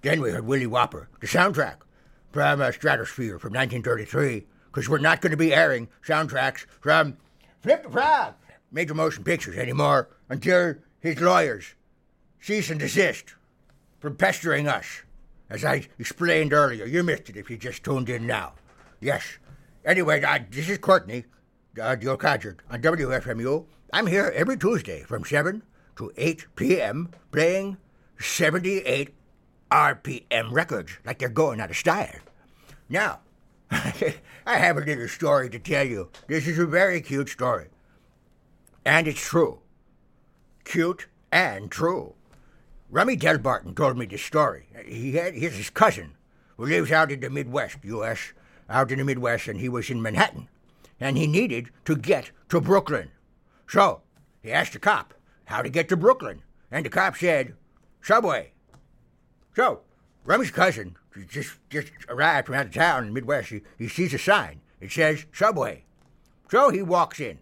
Then 0.00 0.22
we 0.22 0.30
heard 0.30 0.46
Willie 0.46 0.66
Whopper, 0.66 1.10
the 1.20 1.26
soundtrack 1.26 1.76
from 2.32 2.62
uh, 2.62 2.72
Stratosphere 2.72 3.38
from 3.38 3.52
1933, 3.52 4.46
because 4.66 4.88
we're 4.88 4.96
not 4.96 5.20
going 5.20 5.32
to 5.32 5.36
be 5.36 5.52
airing 5.52 5.88
soundtracks 6.02 6.64
from 6.80 7.18
Flip 7.60 7.82
the 7.82 7.90
Frog, 7.90 8.32
Major 8.70 8.94
Motion 8.94 9.24
Pictures 9.24 9.56
anymore 9.56 10.08
until 10.28 10.74
his 11.00 11.20
lawyers 11.20 11.74
cease 12.40 12.70
and 12.70 12.80
desist 12.80 13.34
from 14.00 14.16
pestering 14.16 14.68
us. 14.68 15.02
As 15.50 15.64
I 15.64 15.88
explained 15.98 16.52
earlier, 16.52 16.84
you 16.84 17.02
missed 17.02 17.30
it 17.30 17.36
if 17.36 17.50
you 17.50 17.56
just 17.56 17.82
tuned 17.82 18.08
in 18.08 18.26
now. 18.26 18.52
Yes. 19.00 19.38
Anyway, 19.84 20.22
uh, 20.22 20.40
this 20.50 20.68
is 20.68 20.78
Courtney, 20.78 21.24
uh, 21.80 21.96
old 22.06 22.24
on 22.24 22.82
WFMU. 22.82 23.64
I'm 23.92 24.06
here 24.06 24.32
every 24.34 24.58
Tuesday 24.58 25.02
from 25.04 25.24
7 25.24 25.62
to 25.96 26.12
8 26.16 26.46
p.m. 26.56 27.08
playing 27.32 27.78
78 28.18 29.14
RPM 29.70 30.52
records 30.52 30.98
like 31.04 31.18
they're 31.18 31.28
going 31.28 31.60
out 31.60 31.70
of 31.70 31.76
style. 31.76 32.20
Now, 32.88 33.20
I 33.70 34.14
have 34.46 34.76
a 34.76 34.80
little 34.80 35.08
story 35.08 35.48
to 35.50 35.58
tell 35.58 35.86
you. 35.86 36.10
This 36.26 36.46
is 36.46 36.58
a 36.58 36.66
very 36.66 37.00
cute 37.00 37.28
story. 37.28 37.68
And 38.88 39.06
it's 39.06 39.20
true. 39.20 39.58
Cute 40.64 41.08
and 41.30 41.70
true. 41.70 42.14
Rummy 42.88 43.18
Delbarton 43.18 43.76
told 43.76 43.98
me 43.98 44.06
this 44.06 44.22
story. 44.22 44.66
He 44.86 45.12
had 45.12 45.34
he's 45.34 45.56
his 45.56 45.68
cousin 45.68 46.14
who 46.56 46.64
lives 46.64 46.90
out 46.90 47.12
in 47.12 47.20
the 47.20 47.28
Midwest, 47.28 47.76
U.S., 47.82 48.32
out 48.66 48.90
in 48.90 48.96
the 48.96 49.04
Midwest, 49.04 49.46
and 49.46 49.60
he 49.60 49.68
was 49.68 49.90
in 49.90 50.00
Manhattan. 50.00 50.48
And 50.98 51.18
he 51.18 51.26
needed 51.26 51.68
to 51.84 51.96
get 51.96 52.30
to 52.48 52.62
Brooklyn. 52.62 53.10
So 53.68 54.00
he 54.42 54.50
asked 54.50 54.72
the 54.72 54.78
cop 54.78 55.12
how 55.44 55.60
to 55.60 55.68
get 55.68 55.90
to 55.90 55.96
Brooklyn. 55.98 56.40
And 56.70 56.86
the 56.86 56.88
cop 56.88 57.14
said, 57.18 57.56
Subway. 58.00 58.52
So 59.54 59.82
Rummy's 60.24 60.50
cousin 60.50 60.96
just 61.28 61.58
just 61.68 61.92
arrived 62.08 62.46
from 62.46 62.54
out 62.54 62.66
of 62.66 62.72
town 62.72 63.02
in 63.02 63.08
the 63.10 63.14
Midwest. 63.14 63.50
He, 63.50 63.60
he 63.76 63.86
sees 63.86 64.14
a 64.14 64.18
sign. 64.18 64.62
It 64.80 64.92
says 64.92 65.26
Subway. 65.30 65.84
So 66.50 66.70
he 66.70 66.80
walks 66.80 67.20
in. 67.20 67.40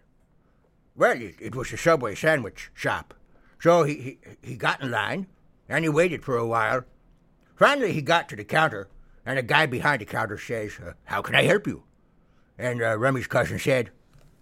Well, 0.96 1.20
it, 1.20 1.34
it 1.40 1.54
was 1.54 1.72
a 1.72 1.76
Subway 1.76 2.14
sandwich 2.14 2.70
shop. 2.74 3.14
So 3.60 3.84
he, 3.84 3.94
he, 3.94 4.18
he 4.42 4.56
got 4.56 4.80
in 4.80 4.90
line, 4.90 5.26
and 5.68 5.84
he 5.84 5.88
waited 5.88 6.24
for 6.24 6.36
a 6.36 6.46
while. 6.46 6.84
Finally, 7.56 7.92
he 7.92 8.02
got 8.02 8.28
to 8.28 8.36
the 8.36 8.44
counter, 8.44 8.88
and 9.24 9.38
the 9.38 9.42
guy 9.42 9.66
behind 9.66 10.00
the 10.00 10.06
counter 10.06 10.38
says, 10.38 10.78
uh, 10.84 10.92
How 11.04 11.22
can 11.22 11.34
I 11.34 11.42
help 11.42 11.66
you? 11.66 11.84
And 12.58 12.82
uh, 12.82 12.98
Rummy's 12.98 13.26
cousin 13.26 13.58
said, 13.58 13.90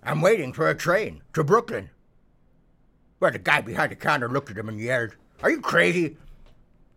I'm 0.03 0.21
waiting 0.21 0.53
for 0.53 0.69
a 0.69 0.75
train 0.75 1.23
to 1.33 1.43
Brooklyn. 1.43 1.91
Well, 3.19 3.33
the 3.33 3.39
guy 3.39 3.61
behind 3.61 3.91
the 3.91 3.97
counter 3.97 4.29
looked 4.29 4.51
at 4.51 4.59
him 4.59 4.69
and 4.69 4.79
yelled, 4.79 5.17
Are 5.43 5.51
you 5.51 5.61
crazy? 5.61 6.17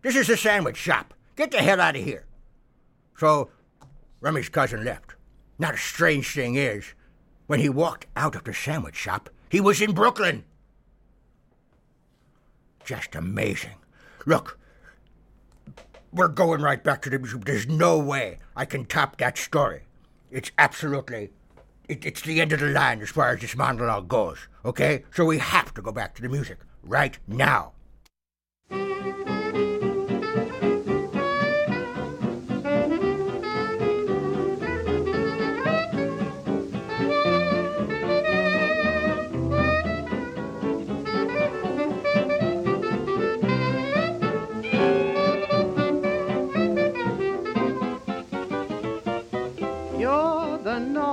This 0.02 0.16
is 0.16 0.30
a 0.30 0.38
sandwich 0.38 0.78
shop. 0.78 1.14
Get 1.36 1.52
the 1.52 1.58
hell 1.58 1.82
out 1.82 1.96
of 1.96 2.04
here. 2.04 2.26
So 3.18 3.50
Rummy's 4.22 4.50
cousin 4.50 4.84
left. 4.84 5.16
Now, 5.58 5.72
the 5.72 5.78
strange 5.78 6.34
thing 6.34 6.56
is, 6.56 6.94
when 7.48 7.60
he 7.60 7.70
walked 7.70 8.06
out 8.16 8.36
of 8.36 8.44
the 8.44 8.54
sandwich 8.54 8.96
shop, 8.96 9.30
he 9.50 9.60
was 9.62 9.82
in 9.82 9.94
Brooklyn. 9.94 10.44
Just 12.86 13.16
amazing. 13.16 13.76
Look, 14.26 14.58
we're 16.12 16.28
going 16.28 16.62
right 16.62 16.84
back 16.84 17.02
to 17.04 17.10
the 17.10 17.20
museum. 17.20 17.42
There's 17.42 17.68
no 17.68 17.98
way 17.98 18.38
I 18.56 18.66
can 18.66 18.86
top 18.86 19.18
that 19.18 19.38
story. 19.38 19.82
It's 20.32 20.52
absolutely, 20.58 21.32
it, 21.88 22.06
it's 22.06 22.22
the 22.22 22.42
end 22.42 22.52
of 22.54 22.60
the 22.60 22.68
line 22.68 23.02
as 23.02 23.10
far 23.10 23.30
as 23.30 23.42
this 23.42 23.56
monologue 23.56 24.08
goes, 24.08 24.48
okay? 24.66 25.04
So 25.14 25.26
we 25.26 25.38
have 25.38 25.74
to 25.76 25.82
go 25.82 25.92
back 25.92 26.16
to 26.16 26.22
the 26.22 26.30
music 26.30 26.60
right 26.84 27.18
now. 27.28 27.74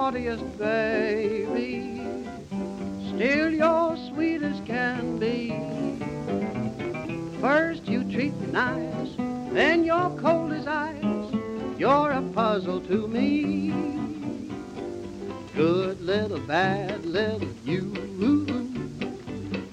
Naughtiest 0.04 0.58
baby, 0.58 1.98
still 3.08 3.50
you're 3.50 3.96
sweet 4.12 4.42
as 4.42 4.60
can 4.66 5.18
be. 5.18 5.48
First 7.40 7.88
you 7.88 8.04
treat 8.12 8.34
me 8.34 8.48
nice, 8.48 9.14
then 9.54 9.82
you're 9.82 10.10
cold 10.20 10.52
as 10.52 10.66
ice. 10.66 11.32
You're 11.78 12.10
a 12.10 12.20
puzzle 12.20 12.82
to 12.82 13.08
me. 13.08 13.72
Good 15.54 16.02
little 16.02 16.40
bad 16.40 17.06
little 17.06 17.48
you. 17.64 17.84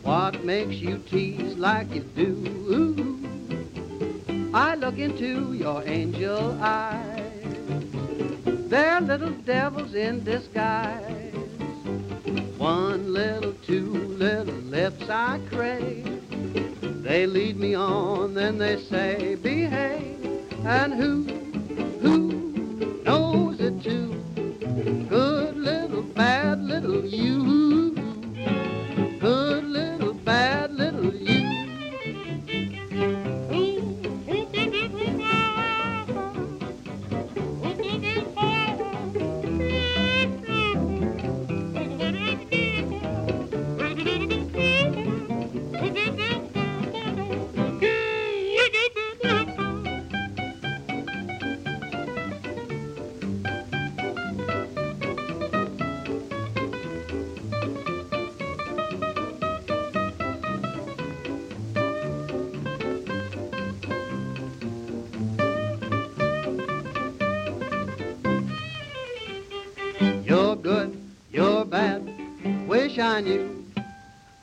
What 0.02 0.46
makes 0.46 0.76
you 0.76 1.00
tease 1.00 1.58
like 1.58 1.94
you 1.94 2.04
do? 2.16 3.20
I 4.54 4.76
look 4.76 4.98
into 4.98 5.52
your 5.52 5.84
angel 5.86 6.58
eyes. 6.62 7.21
They're 8.72 9.02
little 9.02 9.32
devils 9.32 9.96
in 9.96 10.24
disguise. 10.24 11.34
One 12.58 13.12
little, 13.12 13.52
two 13.68 13.92
little 13.92 14.54
lips 14.54 15.10
I 15.10 15.42
crave. 15.50 16.24
They 17.04 17.26
lead 17.26 17.58
me 17.58 17.76
on, 17.76 18.34
then 18.34 18.58
they 18.58 18.80
say, 18.80 19.36
behave. 19.36 20.26
And 20.66 20.94
who, 20.94 21.41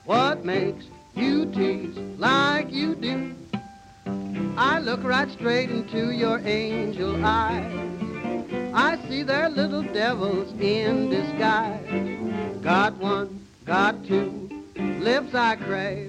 What 0.05 0.45
makes 0.45 0.85
you 1.17 1.47
tease 1.47 1.97
like 2.17 2.73
you 2.73 2.95
do. 2.95 3.35
I 4.57 4.79
look 4.79 5.03
right 5.03 5.29
straight 5.31 5.69
into 5.69 6.13
your 6.13 6.39
angel 6.39 7.25
eyes. 7.25 7.73
I 8.73 8.97
see 9.09 9.25
their 9.25 9.49
little 9.49 9.83
devils 9.83 10.53
in 10.61 11.11
disguise. 11.11 12.63
Got 12.63 12.97
one, 12.99 13.45
got 13.65 14.07
two, 14.07 14.49
lips 15.01 15.35
I 15.35 15.57
crave. 15.57 16.08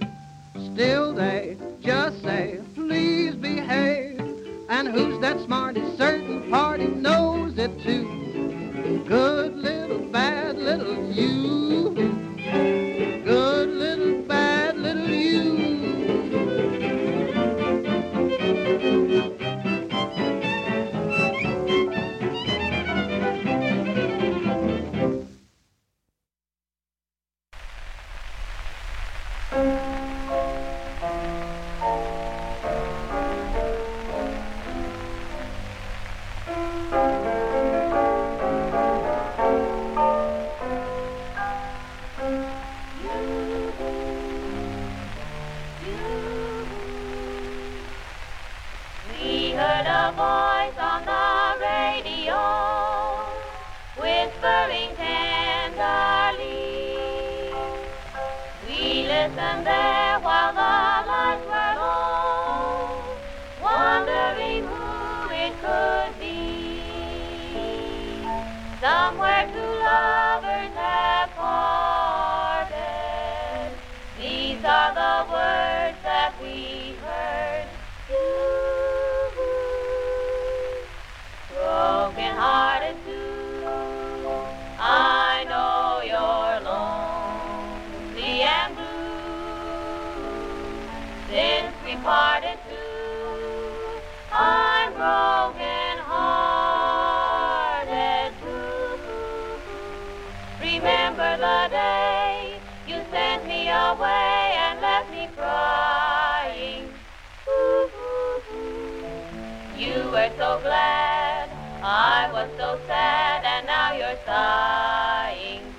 So 110.40 110.58
glad, 110.62 111.50
I 111.84 112.32
was 112.32 112.50
so 112.58 112.80
sad, 112.88 113.44
and 113.44 113.68
now 113.68 113.92
you're 113.92 114.16
sighing. 114.26 115.76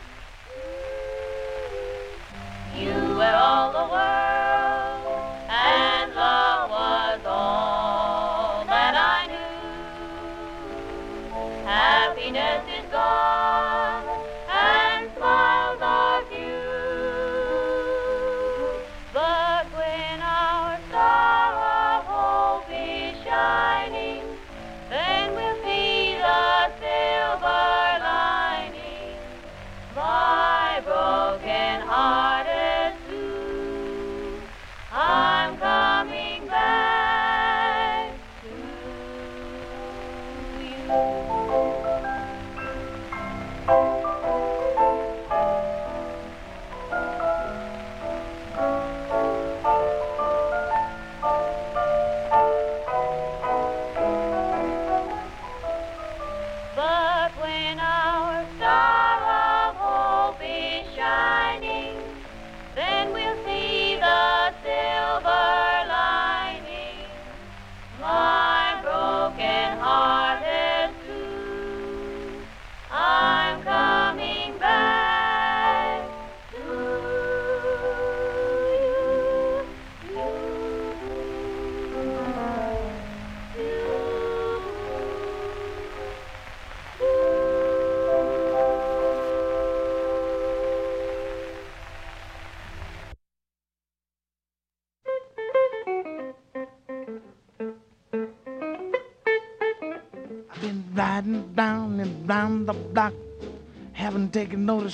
You 2.77 3.17
were 3.17 3.35
all 3.35 3.73
the 3.73 3.91
world 3.91 4.30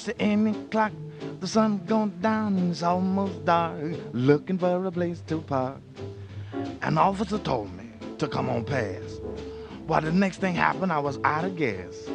taken 0.06 0.52
notice 0.52 0.52
to 0.52 0.54
any 0.58 0.68
clock. 0.70 0.92
The 1.40 1.46
sun 1.46 1.80
going 1.86 2.12
down 2.20 2.70
it's 2.70 2.82
almost 2.82 3.44
dark, 3.44 3.96
looking 4.12 4.58
for 4.58 4.84
a 4.86 4.90
place 4.90 5.22
to 5.26 5.40
park. 5.40 5.80
An 6.82 6.98
officer 6.98 7.38
told 7.38 7.72
me 7.76 7.84
to 8.18 8.28
come 8.28 8.48
on 8.48 8.64
past. 8.64 9.20
Why, 9.86 10.00
the 10.00 10.12
next 10.12 10.40
thing 10.40 10.54
happened, 10.54 10.92
I 10.92 10.98
was 10.98 11.18
out 11.24 11.44
of 11.44 11.56
gas. 11.56 12.08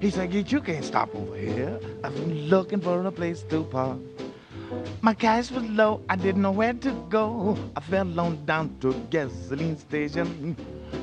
He 0.00 0.10
said, 0.10 0.32
you 0.32 0.60
can't 0.60 0.84
stop 0.84 1.14
over 1.14 1.36
here. 1.36 1.80
I've 2.04 2.14
been 2.14 2.48
looking 2.48 2.80
for 2.80 3.04
a 3.04 3.12
place 3.12 3.42
to 3.50 3.64
park. 3.64 3.98
My 5.00 5.14
cash 5.14 5.50
was 5.50 5.64
low, 5.70 6.02
I 6.08 6.16
didn't 6.16 6.42
know 6.42 6.50
where 6.50 6.74
to 6.74 6.92
go. 7.08 7.56
I 7.76 7.80
fell 7.80 8.20
on 8.20 8.44
down 8.44 8.76
to 8.80 8.90
a 8.90 8.94
gasoline 9.10 9.78
station. 9.78 10.56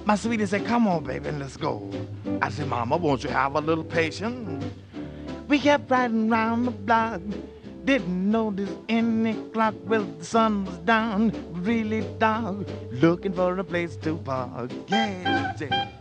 My 0.06 0.16
sweetie 0.16 0.46
said, 0.46 0.66
Come 0.66 0.88
on, 0.88 1.04
baby, 1.04 1.32
let's 1.32 1.58
go. 1.58 1.90
I 2.42 2.50
said, 2.50 2.68
Mama, 2.68 2.98
won't 2.98 3.24
you 3.24 3.30
have 3.30 3.56
a 3.56 3.62
little 3.62 3.84
patience? 3.84 4.64
We 5.54 5.60
kept 5.60 5.92
riding 5.92 6.30
round 6.30 6.66
the 6.66 6.72
block. 6.72 7.22
Didn't 7.86 8.32
notice 8.32 8.72
any 8.90 9.36
clock. 9.54 9.76
Well, 9.86 10.04
the 10.18 10.26
sun 10.26 10.66
was 10.66 10.80
down, 10.80 11.32
really 11.52 12.02
dark. 12.18 12.66
Looking 12.90 13.34
for 13.34 13.60
a 13.60 13.64
place 13.64 13.96
to 13.98 14.18
park. 14.18 14.72
Yeah, 14.88 15.54
yeah. 15.62 15.93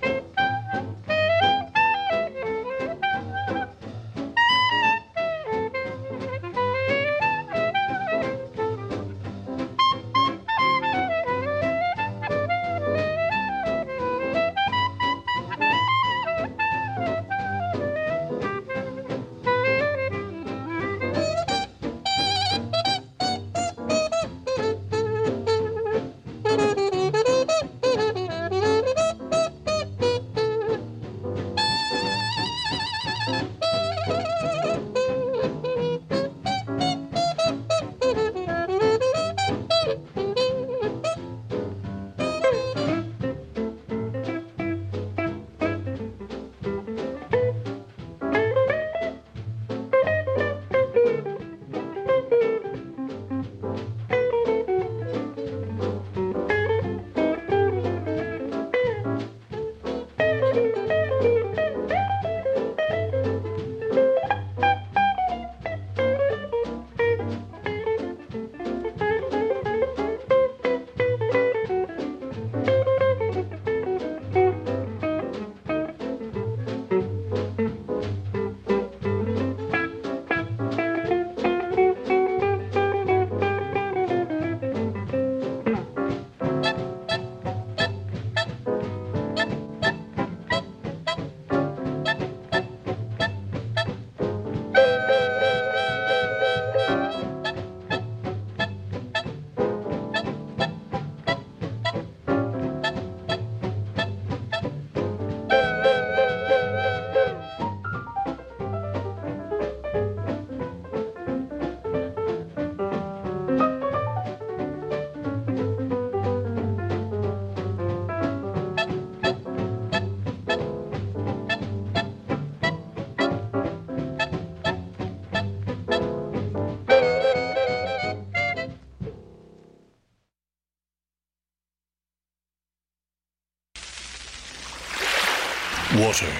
Water. 136.02 136.32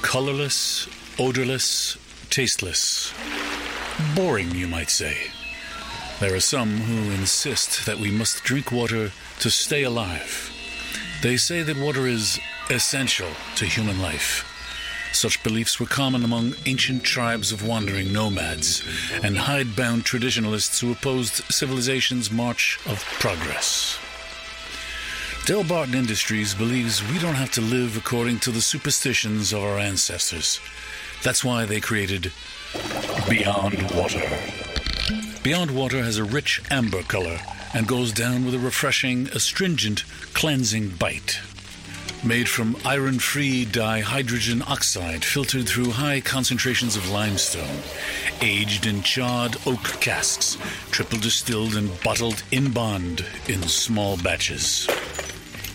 Colorless, 0.00 0.86
odorless, 1.18 1.98
tasteless. 2.30 3.12
Boring, 4.14 4.54
you 4.54 4.68
might 4.68 4.90
say. 4.90 5.16
There 6.20 6.36
are 6.36 6.40
some 6.40 6.76
who 6.76 7.10
insist 7.10 7.84
that 7.86 7.98
we 7.98 8.12
must 8.12 8.44
drink 8.44 8.70
water 8.70 9.10
to 9.40 9.50
stay 9.50 9.82
alive. 9.82 10.52
They 11.20 11.36
say 11.36 11.64
that 11.64 11.78
water 11.78 12.06
is 12.06 12.38
essential 12.70 13.30
to 13.56 13.64
human 13.64 14.00
life. 14.00 14.46
Such 15.12 15.42
beliefs 15.42 15.80
were 15.80 15.86
common 15.86 16.22
among 16.22 16.54
ancient 16.64 17.02
tribes 17.02 17.50
of 17.50 17.66
wandering 17.66 18.12
nomads 18.12 18.84
and 19.24 19.36
hidebound 19.36 20.04
traditionalists 20.04 20.80
who 20.80 20.92
opposed 20.92 21.42
civilization's 21.52 22.30
march 22.30 22.78
of 22.86 23.04
progress. 23.18 23.89
Delbarton 25.50 25.96
Industries 25.96 26.54
believes 26.54 27.02
we 27.10 27.18
don't 27.18 27.34
have 27.34 27.50
to 27.50 27.60
live 27.60 27.96
according 27.96 28.38
to 28.38 28.52
the 28.52 28.60
superstitions 28.60 29.52
of 29.52 29.64
our 29.64 29.80
ancestors. 29.80 30.60
That's 31.24 31.44
why 31.44 31.64
they 31.64 31.80
created 31.80 32.32
Beyond 33.28 33.90
Water. 33.90 34.22
Beyond 35.42 35.72
Water 35.72 36.04
has 36.04 36.18
a 36.18 36.22
rich 36.22 36.62
amber 36.70 37.02
color 37.02 37.40
and 37.74 37.88
goes 37.88 38.12
down 38.12 38.44
with 38.44 38.54
a 38.54 38.60
refreshing, 38.60 39.26
astringent, 39.34 40.04
cleansing 40.34 40.90
bite. 40.90 41.40
Made 42.22 42.48
from 42.48 42.76
iron 42.84 43.18
free 43.18 43.64
dihydrogen 43.64 44.62
oxide 44.68 45.24
filtered 45.24 45.68
through 45.68 45.90
high 45.90 46.20
concentrations 46.20 46.94
of 46.94 47.10
limestone, 47.10 47.82
aged 48.40 48.86
in 48.86 49.02
charred 49.02 49.56
oak 49.66 49.82
casks, 50.00 50.56
triple 50.92 51.18
distilled 51.18 51.74
and 51.74 51.90
bottled 52.04 52.44
in 52.52 52.70
bond 52.70 53.26
in 53.48 53.62
small 53.64 54.16
batches. 54.16 54.86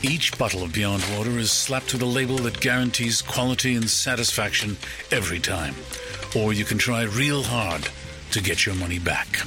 Each 0.07 0.37
bottle 0.37 0.61
of 0.61 0.71
Beyond 0.71 1.03
Water 1.17 1.39
is 1.39 1.51
slapped 1.51 1.91
with 1.91 2.01
a 2.03 2.05
label 2.05 2.37
that 2.39 2.59
guarantees 2.59 3.23
quality 3.23 3.73
and 3.73 3.89
satisfaction 3.89 4.77
every 5.11 5.39
time. 5.39 5.73
Or 6.37 6.53
you 6.53 6.63
can 6.63 6.77
try 6.77 7.03
real 7.03 7.41
hard 7.41 7.89
to 8.29 8.39
get 8.39 8.67
your 8.67 8.75
money 8.75 8.99
back. 8.99 9.39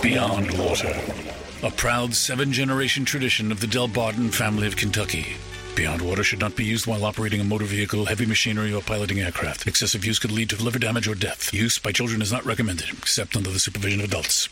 Beyond 0.00 0.56
Water, 0.56 0.94
a 1.64 1.72
proud 1.72 2.14
seven 2.14 2.52
generation 2.52 3.04
tradition 3.04 3.50
of 3.50 3.58
the 3.58 3.66
Delbarton 3.66 4.32
family 4.32 4.68
of 4.68 4.76
Kentucky. 4.76 5.34
Beyond 5.74 6.02
Water 6.02 6.22
should 6.22 6.38
not 6.38 6.54
be 6.54 6.64
used 6.64 6.86
while 6.86 7.04
operating 7.04 7.40
a 7.40 7.44
motor 7.44 7.64
vehicle, 7.64 8.04
heavy 8.04 8.26
machinery, 8.26 8.72
or 8.72 8.82
piloting 8.82 9.18
aircraft. 9.18 9.66
Excessive 9.66 10.04
use 10.04 10.20
could 10.20 10.30
lead 10.30 10.50
to 10.50 10.62
liver 10.62 10.78
damage 10.78 11.08
or 11.08 11.16
death. 11.16 11.52
Use 11.52 11.80
by 11.80 11.90
children 11.90 12.22
is 12.22 12.30
not 12.30 12.46
recommended, 12.46 12.90
except 12.90 13.36
under 13.36 13.50
the 13.50 13.58
supervision 13.58 13.98
of 13.98 14.06
adults. 14.06 14.48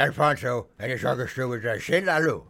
Alfonso 0.00 0.68
and 0.78 0.90
his 0.90 1.04
orchestra 1.04 1.46
was 1.46 1.62
uh, 1.62 1.78
Shin 1.78 2.06
Lalu. 2.06 2.44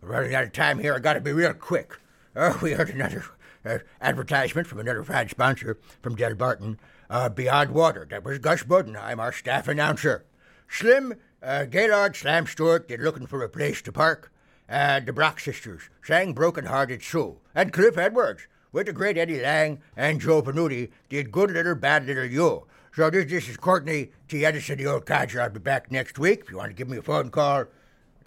Running 0.00 0.34
out 0.34 0.44
of 0.44 0.52
time 0.52 0.78
here. 0.78 0.94
I 0.94 1.00
got 1.00 1.12
to 1.12 1.20
be 1.20 1.32
real 1.32 1.52
quick. 1.52 1.98
Uh, 2.34 2.56
we 2.62 2.72
heard 2.72 2.88
another 2.88 3.24
uh, 3.64 3.78
advertisement 4.00 4.66
from 4.66 4.78
another 4.78 5.04
fine 5.04 5.28
sponsor 5.28 5.78
from 6.00 6.16
Delbarton. 6.16 6.78
Uh, 7.10 7.28
Beyond 7.28 7.72
Water. 7.72 8.06
That 8.08 8.24
was 8.24 8.38
Gus 8.38 8.62
Budenheim, 8.62 9.18
our 9.18 9.32
staff 9.32 9.68
announcer. 9.68 10.24
Slim, 10.66 11.14
uh, 11.42 11.66
Gaillard, 11.66 12.16
Slam 12.16 12.46
Stewart, 12.46 12.88
they're 12.88 12.96
looking 12.96 13.26
for 13.26 13.42
a 13.42 13.48
place 13.50 13.82
to 13.82 13.92
park. 13.92 14.32
And 14.66 15.04
the 15.04 15.12
Brox 15.12 15.44
sisters 15.44 15.82
sang 16.02 16.32
Broken 16.32 16.64
Hearted 16.64 17.02
Soul. 17.02 17.42
And 17.54 17.70
Cliff 17.70 17.98
Edwards, 17.98 18.48
with 18.72 18.86
the 18.86 18.94
great 18.94 19.18
Eddie 19.18 19.42
Lang 19.42 19.82
and 19.94 20.22
Joe 20.22 20.40
Venuti, 20.40 20.90
did 21.10 21.30
Good 21.30 21.50
Little 21.50 21.74
Bad 21.74 22.06
Little 22.06 22.24
You. 22.24 22.66
So 22.94 23.10
this, 23.10 23.28
this 23.28 23.48
is 23.48 23.56
Courtney 23.56 24.12
T. 24.28 24.46
Edison, 24.46 24.78
the 24.78 24.86
old 24.86 25.04
codger. 25.04 25.40
I'll 25.40 25.50
be 25.50 25.58
back 25.58 25.90
next 25.90 26.16
week. 26.16 26.42
If 26.42 26.50
you 26.50 26.58
want 26.58 26.70
to 26.70 26.74
give 26.74 26.88
me 26.88 26.96
a 26.96 27.02
phone 27.02 27.28
call 27.28 27.62
at 27.62 27.68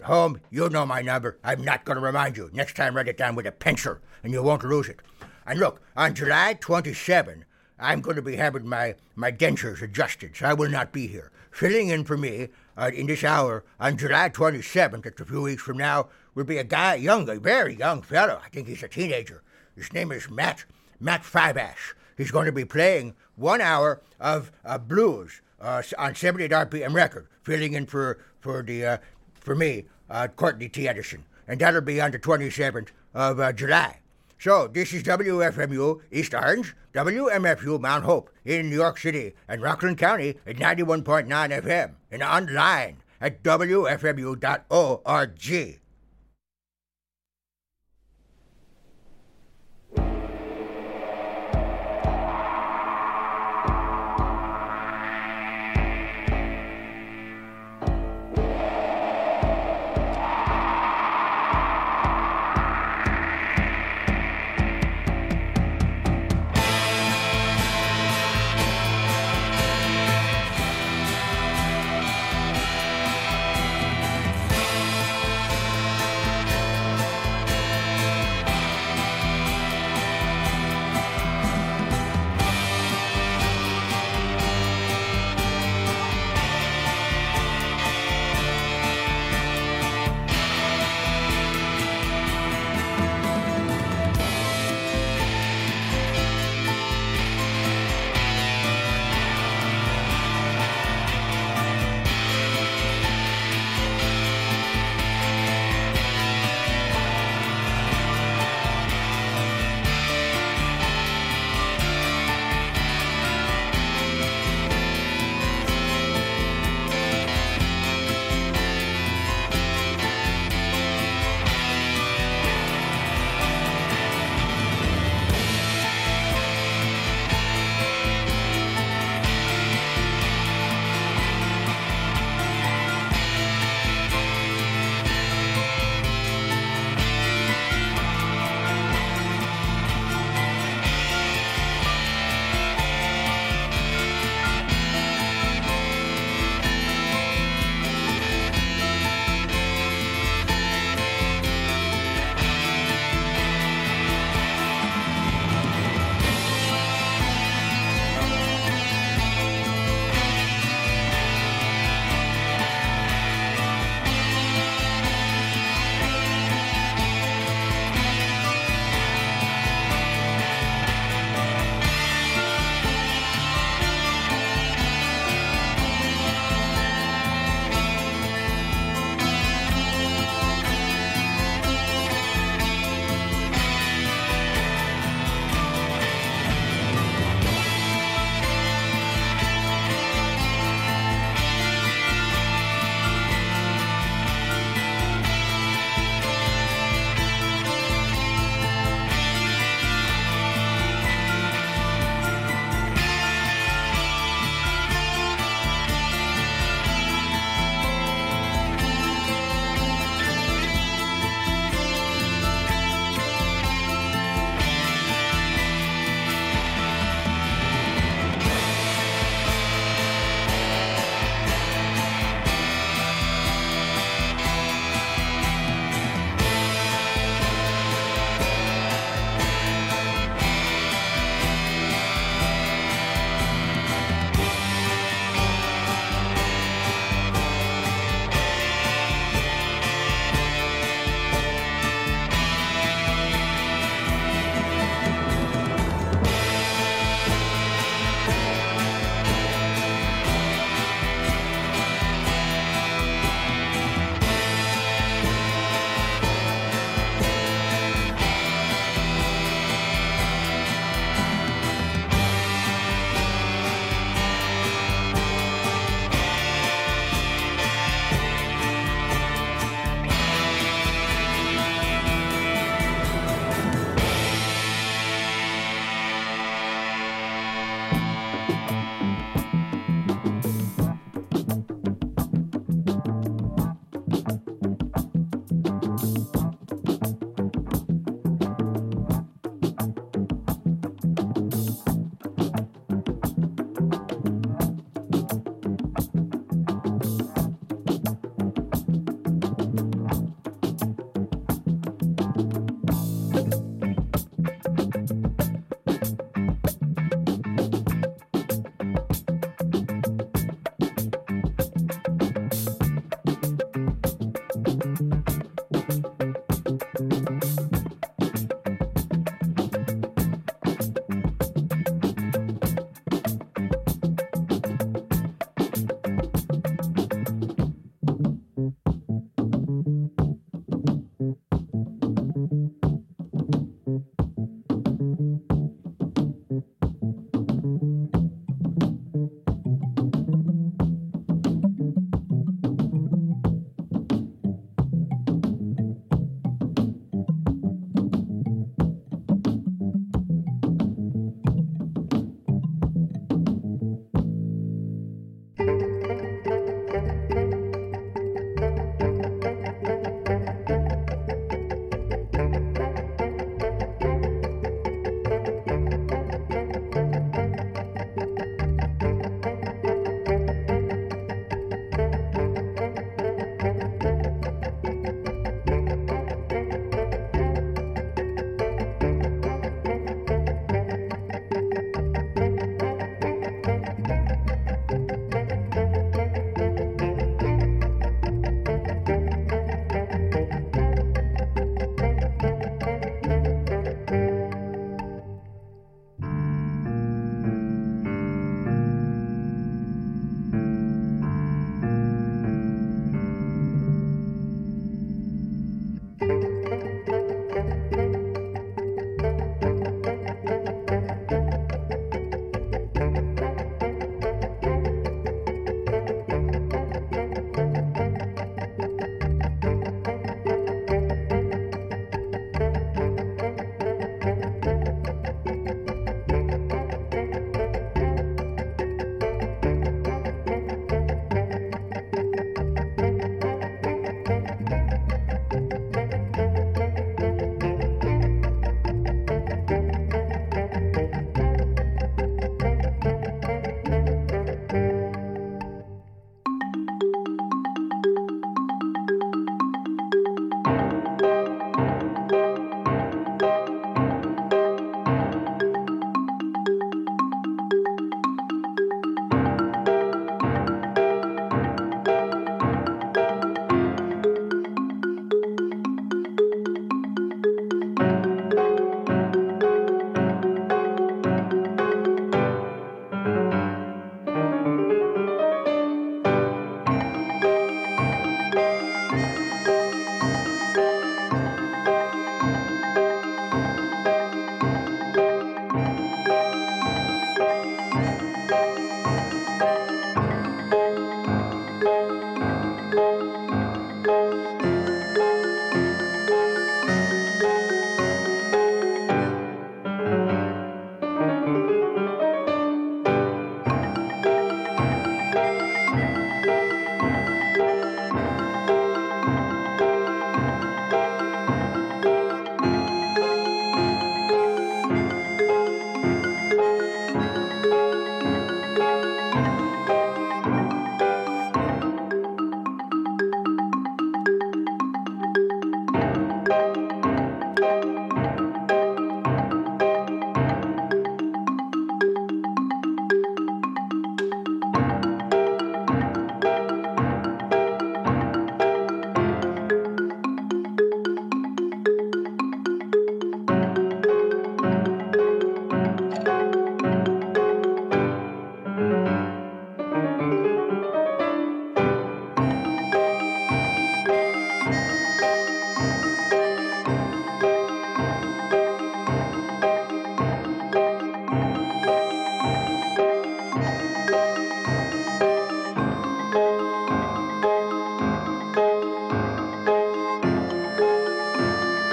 home, 0.04 0.42
you 0.50 0.68
know 0.68 0.84
my 0.84 1.00
number. 1.00 1.38
I'm 1.42 1.64
not 1.64 1.86
going 1.86 1.96
to 1.96 2.04
remind 2.04 2.36
you. 2.36 2.50
Next 2.52 2.76
time, 2.76 2.94
write 2.94 3.08
it 3.08 3.16
down 3.16 3.34
with 3.34 3.46
a 3.46 3.52
pencil, 3.52 3.96
and 4.22 4.30
you 4.30 4.42
won't 4.42 4.62
lose 4.62 4.90
it. 4.90 5.00
And 5.46 5.58
look, 5.58 5.80
on 5.96 6.14
July 6.14 6.52
27, 6.60 7.46
I'm 7.78 8.02
going 8.02 8.16
to 8.16 8.22
be 8.22 8.36
having 8.36 8.68
my, 8.68 8.96
my 9.16 9.32
dentures 9.32 9.80
adjusted, 9.80 10.36
so 10.36 10.44
I 10.44 10.52
will 10.52 10.68
not 10.68 10.92
be 10.92 11.06
here. 11.06 11.32
Filling 11.50 11.88
in 11.88 12.04
for 12.04 12.18
me 12.18 12.48
uh, 12.76 12.90
in 12.92 13.06
this 13.06 13.24
hour 13.24 13.64
on 13.80 13.96
July 13.96 14.28
27th, 14.28 15.02
that's 15.02 15.20
a 15.22 15.24
few 15.24 15.40
weeks 15.40 15.62
from 15.62 15.78
now, 15.78 16.08
will 16.34 16.44
be 16.44 16.58
a 16.58 16.64
guy, 16.64 16.96
young, 16.96 17.26
a 17.30 17.40
very 17.40 17.74
young 17.74 18.02
fellow. 18.02 18.38
I 18.44 18.50
think 18.50 18.68
he's 18.68 18.82
a 18.82 18.88
teenager. 18.88 19.42
His 19.74 19.94
name 19.94 20.12
is 20.12 20.28
Matt, 20.28 20.66
Matt 21.00 21.22
Fiveash. 21.22 21.94
He's 22.18 22.32
going 22.32 22.46
to 22.46 22.52
be 22.52 22.66
playing 22.66 23.14
one 23.38 23.60
hour 23.60 24.02
of 24.20 24.50
uh, 24.64 24.78
blues 24.78 25.40
uh, 25.60 25.82
on 25.96 26.14
78 26.14 26.50
RPM 26.50 26.94
record, 26.94 27.28
filling 27.42 27.74
in 27.74 27.86
for, 27.86 28.18
for, 28.40 28.62
the, 28.62 28.84
uh, 28.84 28.98
for 29.34 29.54
me, 29.54 29.84
uh, 30.10 30.28
Courtney 30.28 30.68
T. 30.68 30.88
Edison. 30.88 31.24
And 31.46 31.60
that'll 31.60 31.80
be 31.80 32.00
on 32.00 32.10
the 32.10 32.18
27th 32.18 32.88
of 33.14 33.40
uh, 33.40 33.52
July. 33.52 34.00
So 34.38 34.68
this 34.68 34.92
is 34.92 35.02
WFMU 35.02 36.00
East 36.12 36.32
Orange, 36.32 36.76
WMFU 36.94 37.80
Mount 37.80 38.04
Hope 38.04 38.30
in 38.44 38.70
New 38.70 38.76
York 38.76 38.98
City 38.98 39.34
and 39.48 39.60
Rockland 39.60 39.98
County 39.98 40.36
at 40.46 40.56
91.9 40.56 41.26
FM 41.26 41.94
and 42.12 42.22
online 42.22 42.98
at 43.20 43.42
WFMU.org. 43.42 44.38